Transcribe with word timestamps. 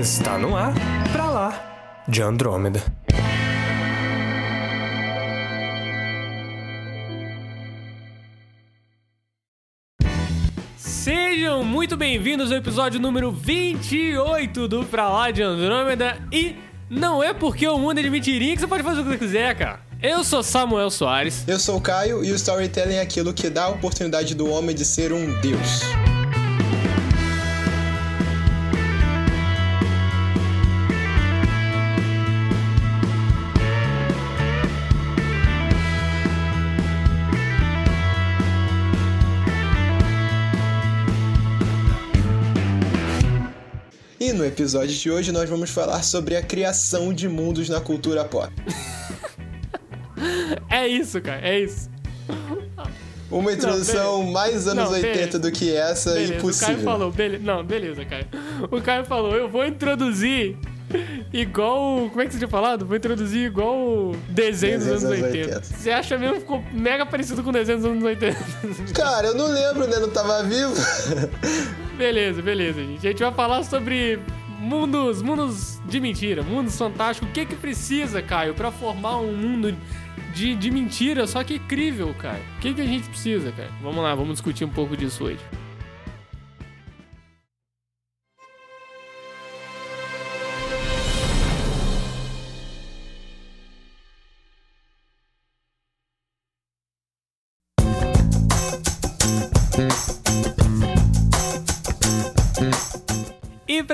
Está 0.00 0.38
no 0.38 0.56
ar, 0.56 0.72
pra 1.12 1.26
lá, 1.26 2.04
de 2.08 2.22
Andrômeda. 2.22 2.82
Sejam 10.74 11.62
muito 11.62 11.98
bem-vindos 11.98 12.50
ao 12.50 12.56
episódio 12.56 12.98
número 12.98 13.30
28 13.30 14.66
do 14.66 14.86
Pra 14.86 15.06
Lá 15.10 15.30
de 15.30 15.42
Andrômeda 15.42 16.16
e 16.32 16.56
não 16.88 17.22
é 17.22 17.34
porque 17.34 17.68
o 17.68 17.76
mundo 17.76 18.00
é 18.00 18.02
de 18.02 18.08
mentirinha 18.08 18.54
que 18.54 18.60
você 18.60 18.66
pode 18.66 18.82
fazer 18.82 19.02
o 19.02 19.04
que 19.04 19.10
você 19.10 19.18
quiser, 19.18 19.54
cara. 19.54 19.80
Eu 20.02 20.24
sou 20.24 20.42
Samuel 20.42 20.88
Soares. 20.90 21.44
Eu 21.46 21.60
sou 21.60 21.76
o 21.76 21.80
Caio 21.80 22.24
e 22.24 22.32
o 22.32 22.34
storytelling 22.36 22.94
é 22.94 23.02
aquilo 23.02 23.34
que 23.34 23.50
dá 23.50 23.64
a 23.64 23.68
oportunidade 23.68 24.34
do 24.34 24.48
homem 24.48 24.74
de 24.74 24.86
ser 24.86 25.12
um 25.12 25.38
deus. 25.42 25.82
No 44.40 44.46
episódio 44.46 44.96
de 44.96 45.10
hoje 45.10 45.32
nós 45.32 45.50
vamos 45.50 45.68
falar 45.68 46.02
sobre 46.02 46.34
a 46.34 46.42
criação 46.42 47.12
de 47.12 47.28
mundos 47.28 47.68
na 47.68 47.78
cultura 47.80 48.24
pop. 48.24 48.50
É 50.68 50.86
isso, 50.86 51.18
cara, 51.22 51.40
é 51.40 51.60
isso. 51.60 51.88
Uma 53.30 53.52
introdução 53.54 54.18
beleza. 54.18 54.32
mais 54.32 54.68
anos 54.68 54.84
Não, 54.84 54.92
80 54.92 55.12
beleza. 55.14 55.38
do 55.38 55.50
que 55.50 55.74
essa, 55.74 56.12
Beleza, 56.12 56.32
o 56.32 56.36
impossível. 56.36 56.74
Caio 56.74 56.84
falou, 56.84 57.10
beleza. 57.10 57.42
Não, 57.44 57.64
beleza, 57.64 58.04
Caio. 58.04 58.26
O 58.70 58.82
Caio 58.82 59.04
falou, 59.06 59.34
eu 59.34 59.48
vou 59.48 59.64
introduzir 59.64 60.58
igual. 61.32 62.08
Como 62.10 62.20
é 62.20 62.26
que 62.26 62.32
você 62.32 62.38
tinha 62.38 62.48
falado? 62.50 62.84
Vou 62.84 62.96
introduzir 62.96 63.46
igual 63.46 63.74
o 63.74 64.16
desenho 64.28 64.78
dos 64.78 64.88
anos 64.88 65.02
dos 65.02 65.10
80. 65.10 65.38
80. 65.38 65.62
Você 65.62 65.90
acha 65.90 66.18
mesmo 66.18 66.34
que 66.34 66.40
ficou 66.40 66.62
mega 66.72 67.06
parecido 67.06 67.42
com 67.42 67.48
o 67.48 67.52
desenho 67.52 67.78
dos 67.78 67.86
anos 67.86 68.04
80? 68.04 68.36
Cara, 68.92 69.28
eu 69.28 69.34
não 69.34 69.46
lembro, 69.46 69.86
né? 69.88 69.98
Não 69.98 70.10
tava 70.10 70.42
vivo. 70.42 70.74
beleza, 72.00 72.40
beleza, 72.40 72.82
gente. 72.82 73.06
A 73.06 73.10
gente 73.10 73.22
vai 73.22 73.32
falar 73.32 73.62
sobre 73.62 74.18
mundos, 74.58 75.20
mundos 75.20 75.78
de 75.84 76.00
mentira, 76.00 76.42
mundos 76.42 76.76
fantásticos. 76.78 77.28
O 77.28 77.32
que 77.32 77.44
que 77.44 77.54
precisa, 77.54 78.22
Caio, 78.22 78.54
pra 78.54 78.72
formar 78.72 79.18
um 79.18 79.36
mundo 79.36 79.76
de, 80.34 80.56
de 80.56 80.70
mentira, 80.70 81.26
só 81.26 81.44
que 81.44 81.56
incrível, 81.56 82.14
cara? 82.14 82.40
O 82.56 82.60
que 82.60 82.72
que 82.72 82.80
a 82.80 82.86
gente 82.86 83.06
precisa, 83.06 83.52
cara? 83.52 83.70
Vamos 83.82 84.02
lá, 84.02 84.14
vamos 84.14 84.32
discutir 84.32 84.64
um 84.64 84.70
pouco 84.70 84.96
disso 84.96 85.24
hoje. 85.24 85.40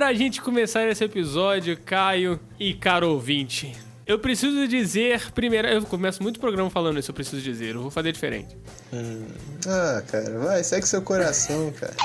Pra 0.06 0.14
gente 0.14 0.40
começar 0.40 0.88
esse 0.88 1.02
episódio, 1.02 1.76
Caio 1.84 2.38
e 2.60 2.72
caro 2.72 3.10
ouvinte, 3.10 3.72
eu 4.06 4.20
preciso 4.20 4.68
dizer, 4.68 5.32
primeiro, 5.32 5.66
eu 5.66 5.82
começo 5.82 6.22
muito 6.22 6.38
programa 6.38 6.70
falando 6.70 6.96
isso, 7.00 7.10
eu 7.10 7.14
preciso 7.14 7.42
dizer, 7.42 7.74
eu 7.74 7.82
vou 7.82 7.90
fazer 7.90 8.12
diferente. 8.12 8.56
Ah, 9.66 10.00
cara, 10.06 10.38
vai, 10.38 10.62
segue 10.62 10.86
seu 10.86 11.02
coração, 11.02 11.72
cara. 11.72 11.96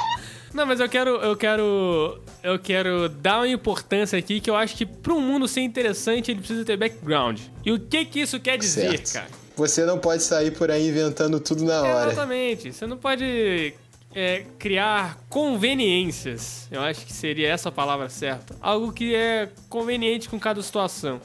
Não, 0.51 0.65
mas 0.65 0.79
eu 0.79 0.89
quero, 0.89 1.11
eu 1.17 1.37
quero, 1.37 2.19
eu 2.41 2.57
quero 2.57 3.07
dar 3.07 3.37
uma 3.37 3.47
importância 3.47 4.17
aqui 4.17 4.41
que 4.41 4.49
eu 4.49 4.55
acho 4.55 4.75
que 4.75 4.85
para 4.87 5.13
um 5.13 5.21
mundo 5.21 5.47
ser 5.47 5.61
interessante 5.61 6.31
ele 6.31 6.39
precisa 6.39 6.65
ter 6.65 6.77
background. 6.77 7.39
E 7.63 7.71
o 7.71 7.79
que 7.79 8.03
que 8.03 8.21
isso 8.21 8.39
quer 8.39 8.57
dizer, 8.57 8.97
Certo. 8.97 9.13
cara? 9.13 9.41
Você 9.55 9.85
não 9.85 9.99
pode 9.99 10.23
sair 10.23 10.49
por 10.49 10.71
aí 10.71 10.89
inventando 10.89 11.39
tudo 11.39 11.63
na 11.63 11.83
hora. 11.83 12.11
Exatamente. 12.11 12.73
Você 12.73 12.87
não 12.87 12.97
pode 12.97 13.75
é, 14.13 14.45
criar 14.59 15.17
conveniências. 15.29 16.67
Eu 16.71 16.81
acho 16.81 17.05
que 17.05 17.13
seria 17.13 17.49
essa 17.49 17.69
a 17.69 17.71
palavra 17.71 18.09
certa. 18.09 18.55
Algo 18.61 18.91
que 18.91 19.15
é 19.15 19.49
conveniente 19.69 20.29
com 20.29 20.39
cada 20.39 20.61
situação. 20.61 21.19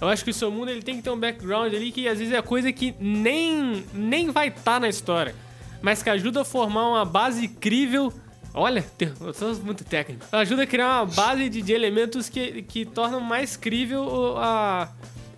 Eu 0.00 0.08
acho 0.08 0.24
que 0.24 0.30
o 0.30 0.34
seu 0.34 0.50
mundo 0.50 0.70
ele 0.70 0.82
tem 0.82 0.96
que 0.96 1.02
ter 1.02 1.10
um 1.10 1.18
background 1.18 1.74
ali 1.74 1.92
que 1.92 2.08
às 2.08 2.18
vezes 2.18 2.32
é 2.32 2.40
coisa 2.40 2.72
que 2.72 2.94
nem, 2.98 3.84
nem 3.92 4.30
vai 4.30 4.48
estar 4.48 4.80
na 4.80 4.88
história, 4.88 5.34
mas 5.82 6.02
que 6.02 6.08
ajuda 6.08 6.40
a 6.40 6.44
formar 6.44 6.88
uma 6.88 7.04
base 7.04 7.44
incrível. 7.44 8.12
Olha, 8.54 8.84
eu 9.20 9.34
sou 9.34 9.54
muito 9.56 9.84
técnico. 9.84 10.24
Ajuda 10.32 10.62
a 10.62 10.66
criar 10.66 11.02
uma 11.02 11.06
base 11.06 11.48
de, 11.50 11.60
de 11.60 11.72
elementos 11.72 12.28
que, 12.28 12.62
que 12.62 12.86
tornam 12.86 13.20
mais 13.20 13.56
crível 13.56 14.36
a, 14.38 14.88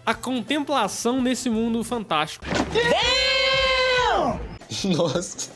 a 0.06 0.14
contemplação 0.14 1.22
desse 1.22 1.50
mundo 1.50 1.82
fantástico. 1.82 2.44
Nossa, 4.97 5.50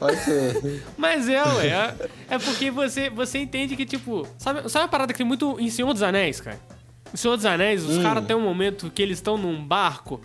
ok. 0.00 0.82
Mas 0.96 1.28
é, 1.28 1.42
ué. 1.42 1.68
É, 1.68 1.94
é 2.30 2.38
porque 2.38 2.70
você, 2.70 3.10
você 3.10 3.38
entende 3.38 3.76
que, 3.76 3.84
tipo. 3.84 4.26
Sabe, 4.38 4.68
sabe 4.68 4.84
uma 4.84 4.88
parada 4.88 5.12
que 5.12 5.18
tem 5.18 5.26
muito 5.26 5.58
em 5.60 5.70
Senhor 5.70 5.92
dos 5.92 6.02
Anéis, 6.02 6.40
cara? 6.40 6.60
Em 7.12 7.16
Senhor 7.16 7.36
dos 7.36 7.46
Anéis, 7.46 7.84
os 7.84 7.98
caras 7.98 8.24
têm 8.24 8.36
um 8.36 8.42
momento 8.42 8.90
que 8.90 9.02
eles 9.02 9.18
estão 9.18 9.36
num 9.36 9.64
barco 9.64 10.20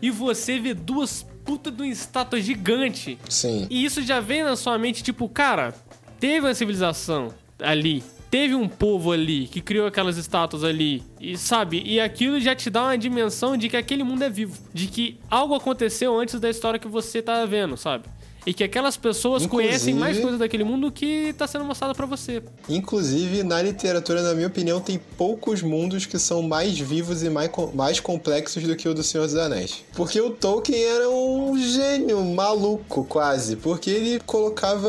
e 0.00 0.10
você 0.10 0.58
vê 0.58 0.72
duas 0.72 1.26
putas 1.44 1.72
de 1.74 1.82
uma 1.82 1.88
estátua 1.88 2.40
gigante. 2.40 3.18
Sim. 3.28 3.66
E 3.68 3.84
isso 3.84 4.02
já 4.02 4.20
vem 4.20 4.42
na 4.42 4.56
sua 4.56 4.78
mente, 4.78 5.02
tipo, 5.02 5.28
cara, 5.28 5.74
teve 6.18 6.46
uma 6.46 6.54
civilização 6.54 7.34
ali. 7.60 8.02
Teve 8.30 8.54
um 8.54 8.68
povo 8.68 9.10
ali 9.10 9.48
que 9.48 9.60
criou 9.60 9.88
aquelas 9.88 10.16
estátuas 10.16 10.62
ali, 10.62 11.02
e 11.20 11.36
sabe? 11.36 11.82
E 11.84 11.98
aquilo 11.98 12.38
já 12.38 12.54
te 12.54 12.70
dá 12.70 12.84
uma 12.84 12.96
dimensão 12.96 13.56
de 13.56 13.68
que 13.68 13.76
aquele 13.76 14.04
mundo 14.04 14.22
é 14.22 14.30
vivo, 14.30 14.56
de 14.72 14.86
que 14.86 15.18
algo 15.28 15.52
aconteceu 15.52 16.16
antes 16.18 16.38
da 16.38 16.48
história 16.48 16.78
que 16.78 16.86
você 16.86 17.20
tá 17.20 17.44
vendo, 17.44 17.76
sabe? 17.76 18.04
E 18.46 18.54
que 18.54 18.64
aquelas 18.64 18.96
pessoas 18.96 19.42
Inclusive- 19.42 19.68
conhecem 19.68 19.94
mais 19.94 20.18
coisas 20.18 20.38
daquele 20.38 20.64
mundo 20.64 20.90
que 20.90 21.34
tá 21.36 21.46
sendo 21.46 21.64
mostrada 21.64 21.94
pra 21.94 22.06
você. 22.06 22.42
Inclusive, 22.68 23.42
na 23.42 23.60
literatura, 23.60 24.22
na 24.22 24.32
minha 24.34 24.46
opinião, 24.46 24.80
tem 24.80 24.98
poucos 25.18 25.60
mundos 25.62 26.06
que 26.06 26.18
são 26.18 26.42
mais 26.42 26.78
vivos 26.78 27.22
e 27.22 27.28
mais, 27.28 27.50
mais 27.74 28.00
complexos 28.00 28.62
do 28.62 28.74
que 28.74 28.88
o 28.88 28.94
do 28.94 29.02
Senhor 29.02 29.26
dos 29.26 29.36
Anéis. 29.36 29.84
Porque 29.94 30.18
o 30.20 30.30
Tolkien 30.30 30.82
era 30.82 31.08
um 31.10 31.58
gênio 31.58 32.24
maluco, 32.24 33.04
quase. 33.04 33.56
Porque 33.56 33.90
ele 33.90 34.20
colocava 34.24 34.88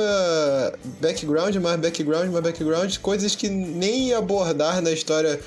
background, 1.01 1.55
mais 1.57 1.79
background, 1.79 2.29
mais 2.31 2.43
background, 2.43 2.97
coisas 2.99 3.35
que 3.35 3.49
nem 3.49 4.07
ia 4.09 4.17
abordar 4.17 4.81
na 4.81 4.91
história 4.91 5.39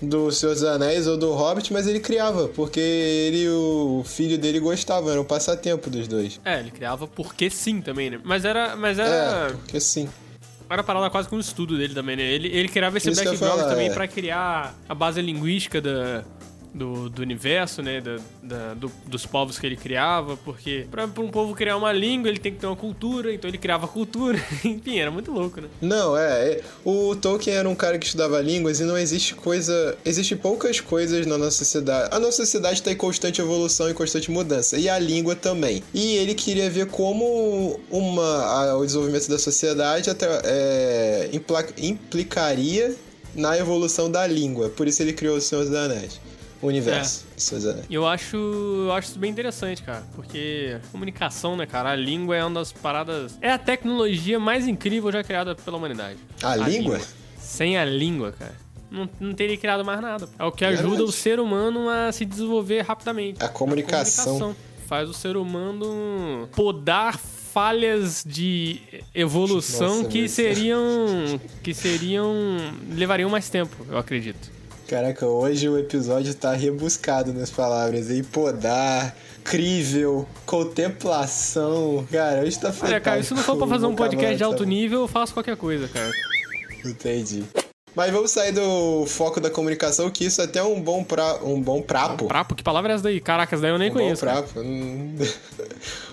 do 0.00 0.30
Senhor 0.30 0.54
dos 0.54 0.64
Anéis 0.64 1.06
ou 1.06 1.16
do 1.16 1.32
Hobbit, 1.32 1.72
mas 1.72 1.86
ele 1.86 2.00
criava, 2.00 2.48
porque 2.48 2.80
ele 2.80 3.44
e 3.44 3.48
o 3.48 4.02
filho 4.04 4.38
dele 4.38 4.60
gostavam, 4.60 5.10
era 5.10 5.20
um 5.20 5.24
passatempo 5.24 5.90
dos 5.90 6.06
dois. 6.06 6.40
É, 6.44 6.60
ele 6.60 6.70
criava 6.70 7.06
porque 7.06 7.50
sim 7.50 7.80
também, 7.80 8.10
né? 8.10 8.20
Mas 8.22 8.44
era. 8.44 8.76
Mas 8.76 8.98
É, 8.98 9.02
era. 9.02 9.54
porque 9.54 9.80
sim. 9.80 10.08
Era 10.70 10.82
parada 10.82 11.08
quase 11.08 11.28
com 11.28 11.36
um 11.36 11.40
estudo 11.40 11.78
dele 11.78 11.94
também, 11.94 12.14
né? 12.14 12.22
Ele, 12.22 12.48
ele 12.48 12.68
criava 12.68 12.98
esse 12.98 13.08
Isso 13.10 13.24
background 13.24 13.58
falar, 13.58 13.70
também 13.70 13.88
é. 13.88 13.92
pra 13.94 14.06
criar 14.06 14.74
a 14.86 14.94
base 14.94 15.20
linguística 15.22 15.80
da, 15.80 16.22
do, 16.74 17.08
do 17.08 17.22
universo, 17.22 17.82
né? 17.82 18.00
Da, 18.00 18.18
da- 18.42 18.74
do- 18.74 18.92
dos 19.06 19.24
povos 19.26 19.58
que 19.58 19.66
ele 19.66 19.76
criava, 19.76 20.36
porque 20.44 20.86
pra 20.90 21.04
um 21.04 21.28
povo 21.30 21.54
criar 21.54 21.76
uma 21.76 21.92
língua, 21.92 22.28
ele 22.28 22.38
tem 22.38 22.52
que 22.52 22.58
ter 22.58 22.66
uma 22.66 22.76
cultura, 22.76 23.32
então 23.32 23.48
ele 23.48 23.58
criava 23.58 23.88
cultura. 23.88 24.38
Enfim, 24.64 24.98
era 24.98 25.10
muito 25.10 25.30
louco, 25.32 25.60
né? 25.60 25.68
Não, 25.80 26.16
é, 26.16 26.52
é. 26.52 26.60
O 26.84 27.16
Tolkien 27.16 27.56
era 27.56 27.68
um 27.68 27.74
cara 27.74 27.98
que 27.98 28.06
estudava 28.06 28.40
línguas 28.40 28.80
e 28.80 28.84
não 28.84 28.96
existe 28.98 29.34
coisa. 29.34 29.96
Existe 30.04 30.36
poucas 30.36 30.80
coisas 30.80 31.26
na 31.26 31.36
nossa 31.38 31.58
sociedade. 31.58 32.08
A 32.14 32.18
nossa 32.20 32.36
sociedade 32.38 32.74
está 32.74 32.92
em 32.92 32.96
constante 32.96 33.40
evolução 33.40 33.88
e 33.90 33.94
constante 33.94 34.30
mudança. 34.30 34.76
E 34.78 34.88
a 34.88 34.98
língua 34.98 35.34
também. 35.34 35.82
E 35.94 36.14
ele 36.16 36.34
queria 36.34 36.68
ver 36.70 36.86
como 36.86 37.80
uma, 37.90 38.44
a- 38.44 38.76
o 38.76 38.84
desenvolvimento 38.84 39.28
da 39.28 39.38
sociedade 39.38 40.10
até, 40.10 40.26
é, 40.44 41.30
implicaria 41.78 42.94
na 43.34 43.56
evolução 43.56 44.10
da 44.10 44.26
língua. 44.26 44.68
Por 44.70 44.86
isso 44.88 45.02
ele 45.02 45.12
criou 45.12 45.36
o 45.36 45.40
Senhor 45.40 45.64
dos 45.64 45.74
Anéis. 45.74 46.20
O 46.60 46.66
universo. 46.66 47.26
É. 47.36 47.84
E 47.88 47.94
eu 47.94 48.06
acho, 48.06 48.36
eu 48.36 48.92
acho 48.92 49.10
isso 49.10 49.18
bem 49.18 49.30
interessante, 49.30 49.82
cara. 49.82 50.02
Porque 50.14 50.78
comunicação, 50.90 51.56
né, 51.56 51.66
cara? 51.66 51.90
A 51.90 51.96
língua 51.96 52.36
é 52.36 52.44
uma 52.44 52.60
das 52.60 52.72
paradas. 52.72 53.38
É 53.40 53.52
a 53.52 53.58
tecnologia 53.58 54.40
mais 54.40 54.66
incrível 54.66 55.12
já 55.12 55.22
criada 55.22 55.54
pela 55.54 55.76
humanidade. 55.76 56.18
A 56.42 56.56
língua? 56.56 57.00
Sem 57.38 57.78
a 57.78 57.84
língua, 57.84 58.32
cara. 58.32 58.54
Não, 58.90 59.08
não 59.20 59.34
teria 59.34 59.56
criado 59.56 59.84
mais 59.84 60.00
nada. 60.00 60.28
É 60.38 60.44
o 60.44 60.50
que 60.50 60.64
ajuda 60.64 60.88
Verdade. 60.88 61.02
o 61.02 61.12
ser 61.12 61.38
humano 61.38 61.88
a 61.88 62.10
se 62.10 62.24
desenvolver 62.24 62.80
rapidamente. 62.82 63.42
A 63.42 63.48
comunicação. 63.48 64.56
Faz 64.86 65.08
o 65.08 65.12
ser 65.12 65.36
humano 65.36 66.48
podar 66.56 67.18
falhas 67.18 68.24
de 68.26 68.80
evolução 69.14 69.98
Nossa, 69.98 70.08
que 70.08 70.28
seriam. 70.28 70.80
que 71.62 71.74
seriam. 71.74 72.32
levariam 72.90 73.28
mais 73.28 73.50
tempo, 73.50 73.76
eu 73.90 73.98
acredito. 73.98 74.57
Caraca, 74.88 75.26
hoje 75.26 75.68
o 75.68 75.78
episódio 75.78 76.34
tá 76.34 76.54
rebuscado 76.54 77.30
nas 77.30 77.50
palavras 77.50 78.08
aí. 78.08 78.22
Podar, 78.22 79.14
crível, 79.44 80.26
contemplação. 80.46 82.08
Cara, 82.10 82.40
hoje 82.40 82.58
tá 82.58 82.72
Olha, 82.82 82.98
cara, 82.98 83.22
se 83.22 83.34
não 83.34 83.42
for 83.42 83.58
pra 83.58 83.66
fazer 83.66 83.84
um 83.84 83.94
podcast 83.94 84.36
de 84.38 84.42
alto 84.42 84.64
nível 84.64 85.02
eu 85.02 85.08
faço 85.08 85.34
qualquer 85.34 85.58
coisa, 85.58 85.86
cara. 85.88 86.10
Entendi. 86.82 87.44
Mas 87.94 88.10
vamos 88.10 88.30
sair 88.30 88.52
do 88.52 89.04
foco 89.06 89.42
da 89.42 89.50
comunicação, 89.50 90.08
que 90.08 90.24
isso 90.24 90.40
é 90.40 90.44
até 90.44 90.62
um 90.62 90.80
bom, 90.80 91.04
pra, 91.04 91.34
um 91.44 91.60
bom 91.60 91.82
prapo. 91.82 92.26
Prapo? 92.26 92.54
Que 92.54 92.62
palavra 92.62 92.92
é 92.92 92.94
essa 92.94 93.04
daí? 93.04 93.20
Caraca, 93.20 93.54
essa 93.54 93.60
daí 93.60 93.72
eu 93.72 93.78
nem 93.78 93.90
um 93.90 93.92
conheço. 93.92 94.24
Bom 94.24 94.32
prapo. 94.32 94.52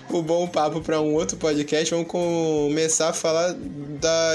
Um 0.08 0.22
bom 0.22 0.46
papo 0.46 0.80
para 0.80 1.00
um 1.00 1.14
outro 1.14 1.36
podcast. 1.36 1.90
Vamos 1.92 2.06
começar 2.08 3.08
a 3.08 3.12
falar 3.12 3.54
da. 3.54 4.32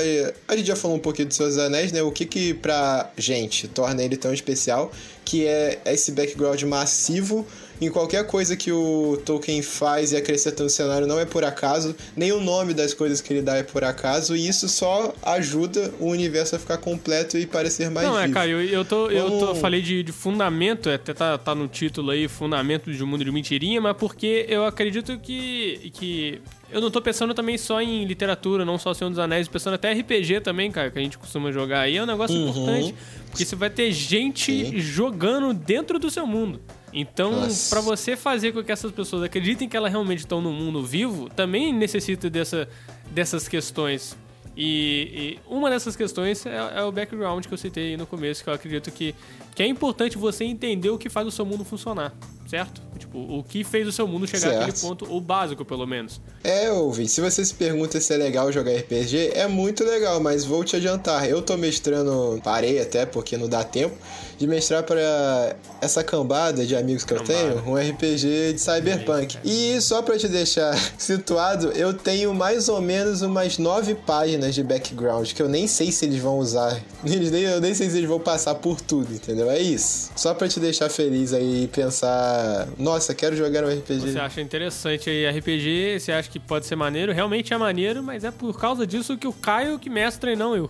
A 0.47 0.55
gente 0.55 0.67
já 0.67 0.75
falou 0.75 0.97
um 0.97 0.99
pouquinho 0.99 1.27
dos 1.27 1.37
seus 1.37 1.57
anéis, 1.57 1.91
né? 1.91 2.01
O 2.03 2.11
que 2.11 2.25
que 2.25 2.53
pra 2.53 3.09
gente 3.17 3.67
torna 3.67 4.03
ele 4.03 4.17
tão 4.17 4.33
especial, 4.33 4.91
que 5.23 5.47
é 5.47 5.79
esse 5.85 6.11
background 6.11 6.61
massivo 6.63 7.47
em 7.81 7.89
qualquer 7.89 8.25
coisa 8.27 8.55
que 8.55 8.71
o 8.71 9.19
Tolkien 9.25 9.61
faz 9.63 10.11
e 10.11 10.15
acrescenta 10.15 10.63
no 10.63 10.69
cenário 10.69 11.07
não 11.07 11.19
é 11.19 11.25
por 11.25 11.43
acaso, 11.43 11.95
nem 12.15 12.31
o 12.31 12.39
nome 12.39 12.75
das 12.75 12.93
coisas 12.93 13.19
que 13.21 13.33
ele 13.33 13.41
dá 13.41 13.57
é 13.57 13.63
por 13.63 13.83
acaso, 13.83 14.35
e 14.35 14.47
isso 14.47 14.69
só 14.69 15.13
ajuda 15.23 15.91
o 15.99 16.05
universo 16.05 16.55
a 16.55 16.59
ficar 16.59 16.77
completo 16.77 17.37
e 17.39 17.47
parecer 17.47 17.89
mais 17.89 18.07
Não, 18.07 18.17
é, 18.19 18.23
vivo. 18.23 18.33
cara, 18.35 18.47
eu, 18.49 18.61
eu, 18.63 18.85
tô, 18.85 19.09
eu 19.09 19.39
tô, 19.39 19.55
falei 19.55 19.81
de, 19.81 20.03
de 20.03 20.11
fundamento, 20.11 20.89
até 20.91 21.11
tá, 21.13 21.37
tá 21.39 21.55
no 21.55 21.67
título 21.67 22.11
aí, 22.11 22.27
fundamento 22.27 22.91
de 22.93 23.03
um 23.03 23.07
mundo 23.07 23.25
de 23.25 23.31
mentirinha, 23.31 23.81
mas 23.81 23.97
porque 23.97 24.45
eu 24.47 24.63
acredito 24.63 25.17
que, 25.17 25.91
que 25.95 26.39
eu 26.71 26.79
não 26.79 26.91
tô 26.91 27.01
pensando 27.01 27.33
também 27.33 27.57
só 27.57 27.81
em 27.81 28.05
literatura, 28.05 28.63
não 28.63 28.77
só 28.77 28.93
Senhor 28.93 29.09
dos 29.09 29.17
Anéis, 29.19 29.47
pensando 29.47 29.73
até 29.73 29.91
RPG 29.91 30.41
também, 30.41 30.71
cara, 30.71 30.91
que 30.91 30.99
a 30.99 31.01
gente 31.01 31.17
costuma 31.17 31.51
jogar 31.51 31.81
aí, 31.81 31.97
é 31.97 32.03
um 32.03 32.05
negócio 32.05 32.35
Uhum. 32.37 32.49
importante, 32.49 32.95
porque 33.29 33.43
você 33.43 33.55
vai 33.55 33.69
ter 33.71 33.91
gente 33.91 34.65
Sim. 34.67 34.79
jogando 34.79 35.51
dentro 35.51 35.97
do 35.97 36.11
seu 36.11 36.27
mundo. 36.27 36.61
Então, 36.93 37.47
pra 37.69 37.79
você 37.79 38.17
fazer 38.17 38.51
com 38.51 38.63
que 38.63 38.71
essas 38.71 38.91
pessoas 38.91 39.23
acreditem 39.23 39.67
que 39.67 39.77
elas 39.77 39.91
realmente 39.91 40.19
estão 40.19 40.41
no 40.41 40.51
mundo 40.51 40.83
vivo, 40.83 41.29
também 41.29 41.73
necessita 41.73 42.29
dessa, 42.29 42.67
dessas 43.11 43.47
questões. 43.47 44.17
E, 44.55 45.37
e 45.39 45.39
uma 45.47 45.69
dessas 45.69 45.95
questões 45.95 46.45
é, 46.45 46.55
é 46.75 46.83
o 46.83 46.91
background 46.91 47.45
que 47.45 47.53
eu 47.53 47.57
citei 47.57 47.91
aí 47.91 47.97
no 47.97 48.05
começo, 48.05 48.43
que 48.43 48.49
eu 48.49 48.53
acredito 48.53 48.91
que, 48.91 49.15
que 49.55 49.63
é 49.63 49.67
importante 49.67 50.17
você 50.17 50.43
entender 50.43 50.89
o 50.89 50.97
que 50.97 51.09
faz 51.09 51.27
o 51.27 51.31
seu 51.31 51.45
mundo 51.45 51.63
funcionar, 51.65 52.13
certo? 52.47 52.81
Tipo, 52.97 53.17
o 53.17 53.43
que 53.43 53.63
fez 53.63 53.87
o 53.87 53.91
seu 53.91 54.07
mundo 54.07 54.27
chegar 54.27 54.49
Certo. 54.51 54.61
àquele 54.61 54.77
ponto, 54.79 55.11
o 55.11 55.19
básico 55.19 55.65
pelo 55.65 55.87
menos. 55.87 56.21
É, 56.43 56.71
ouvinte, 56.71 57.09
se 57.11 57.19
você 57.19 57.43
se 57.43 57.53
pergunta 57.53 57.99
se 57.99 58.13
é 58.13 58.17
legal 58.17 58.51
jogar 58.51 58.71
RPG, 58.73 59.31
é 59.33 59.47
muito 59.47 59.83
legal, 59.83 60.19
mas 60.19 60.45
vou 60.45 60.63
te 60.63 60.75
adiantar. 60.75 61.27
Eu 61.27 61.41
tô 61.41 61.57
mestrando, 61.57 62.39
parei 62.43 62.79
até 62.79 63.05
porque 63.05 63.35
não 63.37 63.49
dá 63.49 63.63
tempo, 63.63 63.95
de 64.37 64.45
mestrar 64.47 64.83
para 64.83 65.55
essa 65.81 66.03
cambada 66.03 66.63
de 66.65 66.75
amigos 66.75 67.03
que 67.03 67.13
eu 67.13 67.17
Cambada. 67.23 67.61
tenho, 67.61 67.67
um 67.67 67.75
RPG 67.75 68.53
de 68.53 68.59
Cyberpunk. 68.61 69.37
E 69.43 69.79
só 69.81 70.01
pra 70.03 70.17
te 70.17 70.27
deixar 70.27 70.75
situado, 70.97 71.71
eu 71.71 71.93
tenho 71.93 72.33
mais 72.35 72.69
ou 72.69 72.81
menos 72.81 73.21
umas 73.23 73.57
nove 73.57 73.95
páginas 73.95 74.53
de 74.53 74.63
background 74.63 75.31
que 75.33 75.41
eu 75.41 75.49
nem 75.49 75.67
sei 75.67 75.91
se 75.91 76.05
eles 76.05 76.19
vão 76.19 76.37
usar. 76.37 76.79
Eles 77.03 77.31
nem, 77.31 77.41
eu 77.43 77.59
nem 77.59 77.73
sei 77.73 77.89
se 77.89 77.97
eles 77.97 78.07
vão 78.07 78.19
passar 78.19 78.53
por 78.55 78.79
tudo, 78.79 79.11
entendeu? 79.11 79.40
É 79.49 79.59
isso. 79.59 80.11
Só 80.15 80.33
pra 80.33 80.47
te 80.47 80.59
deixar 80.59 80.89
feliz 80.89 81.33
aí 81.33 81.63
e 81.63 81.67
pensar, 81.67 82.67
nossa, 82.77 83.13
quero 83.15 83.35
jogar 83.35 83.63
um 83.63 83.69
RPG. 83.69 84.11
Você 84.11 84.19
acha 84.19 84.41
interessante 84.41 85.09
aí 85.09 85.29
RPG, 85.29 85.99
você 85.99 86.11
acha 86.11 86.29
que 86.29 86.39
pode 86.39 86.65
ser 86.65 86.75
maneiro, 86.75 87.11
realmente 87.13 87.53
é 87.53 87.57
maneiro, 87.57 88.03
mas 88.03 88.23
é 88.23 88.31
por 88.31 88.59
causa 88.59 88.85
disso 88.85 89.17
que 89.17 89.27
o 89.27 89.33
Caio 89.33 89.79
que 89.79 89.89
mestra 89.89 90.31
e 90.31 90.35
não 90.35 90.55
eu. 90.55 90.69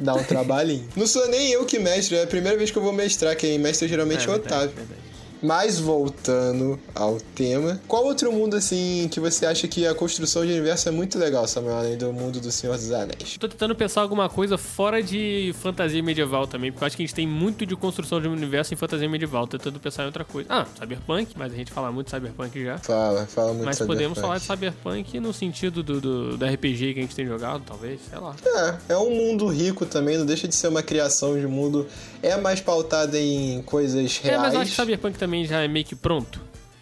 Dá 0.00 0.14
um 0.14 0.24
trabalhinho. 0.24 0.88
Não 0.96 1.06
sou 1.06 1.28
nem 1.28 1.50
eu 1.50 1.64
que 1.66 1.78
mestre, 1.78 2.16
é 2.16 2.22
a 2.22 2.26
primeira 2.26 2.56
vez 2.56 2.70
que 2.70 2.78
eu 2.78 2.82
vou 2.82 2.92
mestrar. 2.92 3.36
Quem 3.36 3.58
mestra 3.58 3.86
geralmente 3.86 4.26
é, 4.26 4.30
o 4.30 4.32
verdade, 4.32 4.54
Otávio. 4.54 4.76
verdade. 4.76 5.13
Mas 5.44 5.78
voltando 5.78 6.78
ao 6.94 7.18
tema, 7.34 7.80
qual 7.86 8.04
outro 8.04 8.32
mundo 8.32 8.56
assim 8.56 9.08
que 9.10 9.20
você 9.20 9.44
acha 9.44 9.68
que 9.68 9.86
a 9.86 9.94
construção 9.94 10.44
de 10.44 10.52
universo 10.52 10.88
é 10.88 10.92
muito 10.92 11.18
legal, 11.18 11.46
Samuel, 11.46 11.76
além 11.76 11.98
do 11.98 12.12
mundo 12.12 12.40
do 12.40 12.50
Senhor 12.50 12.76
dos 12.76 12.90
Anéis? 12.90 13.36
Tô 13.38 13.46
tentando 13.46 13.74
pensar 13.74 14.00
alguma 14.00 14.28
coisa 14.28 14.56
fora 14.56 15.02
de 15.02 15.54
fantasia 15.60 16.02
medieval 16.02 16.46
também, 16.46 16.72
porque 16.72 16.82
eu 16.82 16.86
acho 16.86 16.96
que 16.96 17.02
a 17.02 17.06
gente 17.06 17.14
tem 17.14 17.26
muito 17.26 17.66
de 17.66 17.76
construção 17.76 18.20
de 18.20 18.28
um 18.28 18.32
universo 18.32 18.72
em 18.72 18.76
fantasia 18.76 19.08
medieval. 19.08 19.46
Tô 19.46 19.58
tentando 19.58 19.78
pensar 19.78 20.04
em 20.04 20.06
outra 20.06 20.24
coisa. 20.24 20.48
Ah, 20.50 20.66
Cyberpunk, 20.78 21.34
mas 21.36 21.52
a 21.52 21.56
gente 21.56 21.70
fala 21.70 21.92
muito 21.92 22.06
de 22.06 22.12
Cyberpunk 22.12 22.64
já. 22.64 22.78
Fala, 22.78 23.26
fala 23.26 23.52
muito 23.52 23.66
Mas 23.66 23.78
podemos 23.78 24.18
falar 24.18 24.38
de 24.38 24.44
Cyberpunk. 24.44 24.64
Cyberpunk 24.64 25.20
no 25.20 25.32
sentido 25.32 25.82
do, 25.82 26.00
do, 26.00 26.36
do 26.36 26.44
RPG 26.44 26.94
que 26.94 26.98
a 27.00 27.02
gente 27.02 27.14
tem 27.14 27.26
jogado, 27.26 27.62
talvez, 27.66 28.00
sei 28.08 28.18
lá. 28.18 28.34
É, 28.44 28.94
é 28.94 28.98
um 28.98 29.10
mundo 29.10 29.46
rico 29.46 29.84
também, 29.84 30.16
não 30.16 30.26
deixa 30.26 30.48
de 30.48 30.54
ser 30.54 30.68
uma 30.68 30.82
criação 30.82 31.38
de 31.38 31.46
mundo. 31.46 31.86
É 32.26 32.36
mais 32.36 32.60
pautada 32.60 33.18
em 33.18 33.60
coisas 33.62 34.20
É, 34.24 34.28
reais. 34.28 34.42
mas 34.42 34.54
eu 34.54 34.60
acho 34.60 34.70
que 34.70 34.76
Cyberpunk 34.76 35.18
também 35.18 35.44
já 35.44 35.60
é 35.62 35.68
meio 35.68 35.84
que 35.84 35.94
pronto. 35.94 36.40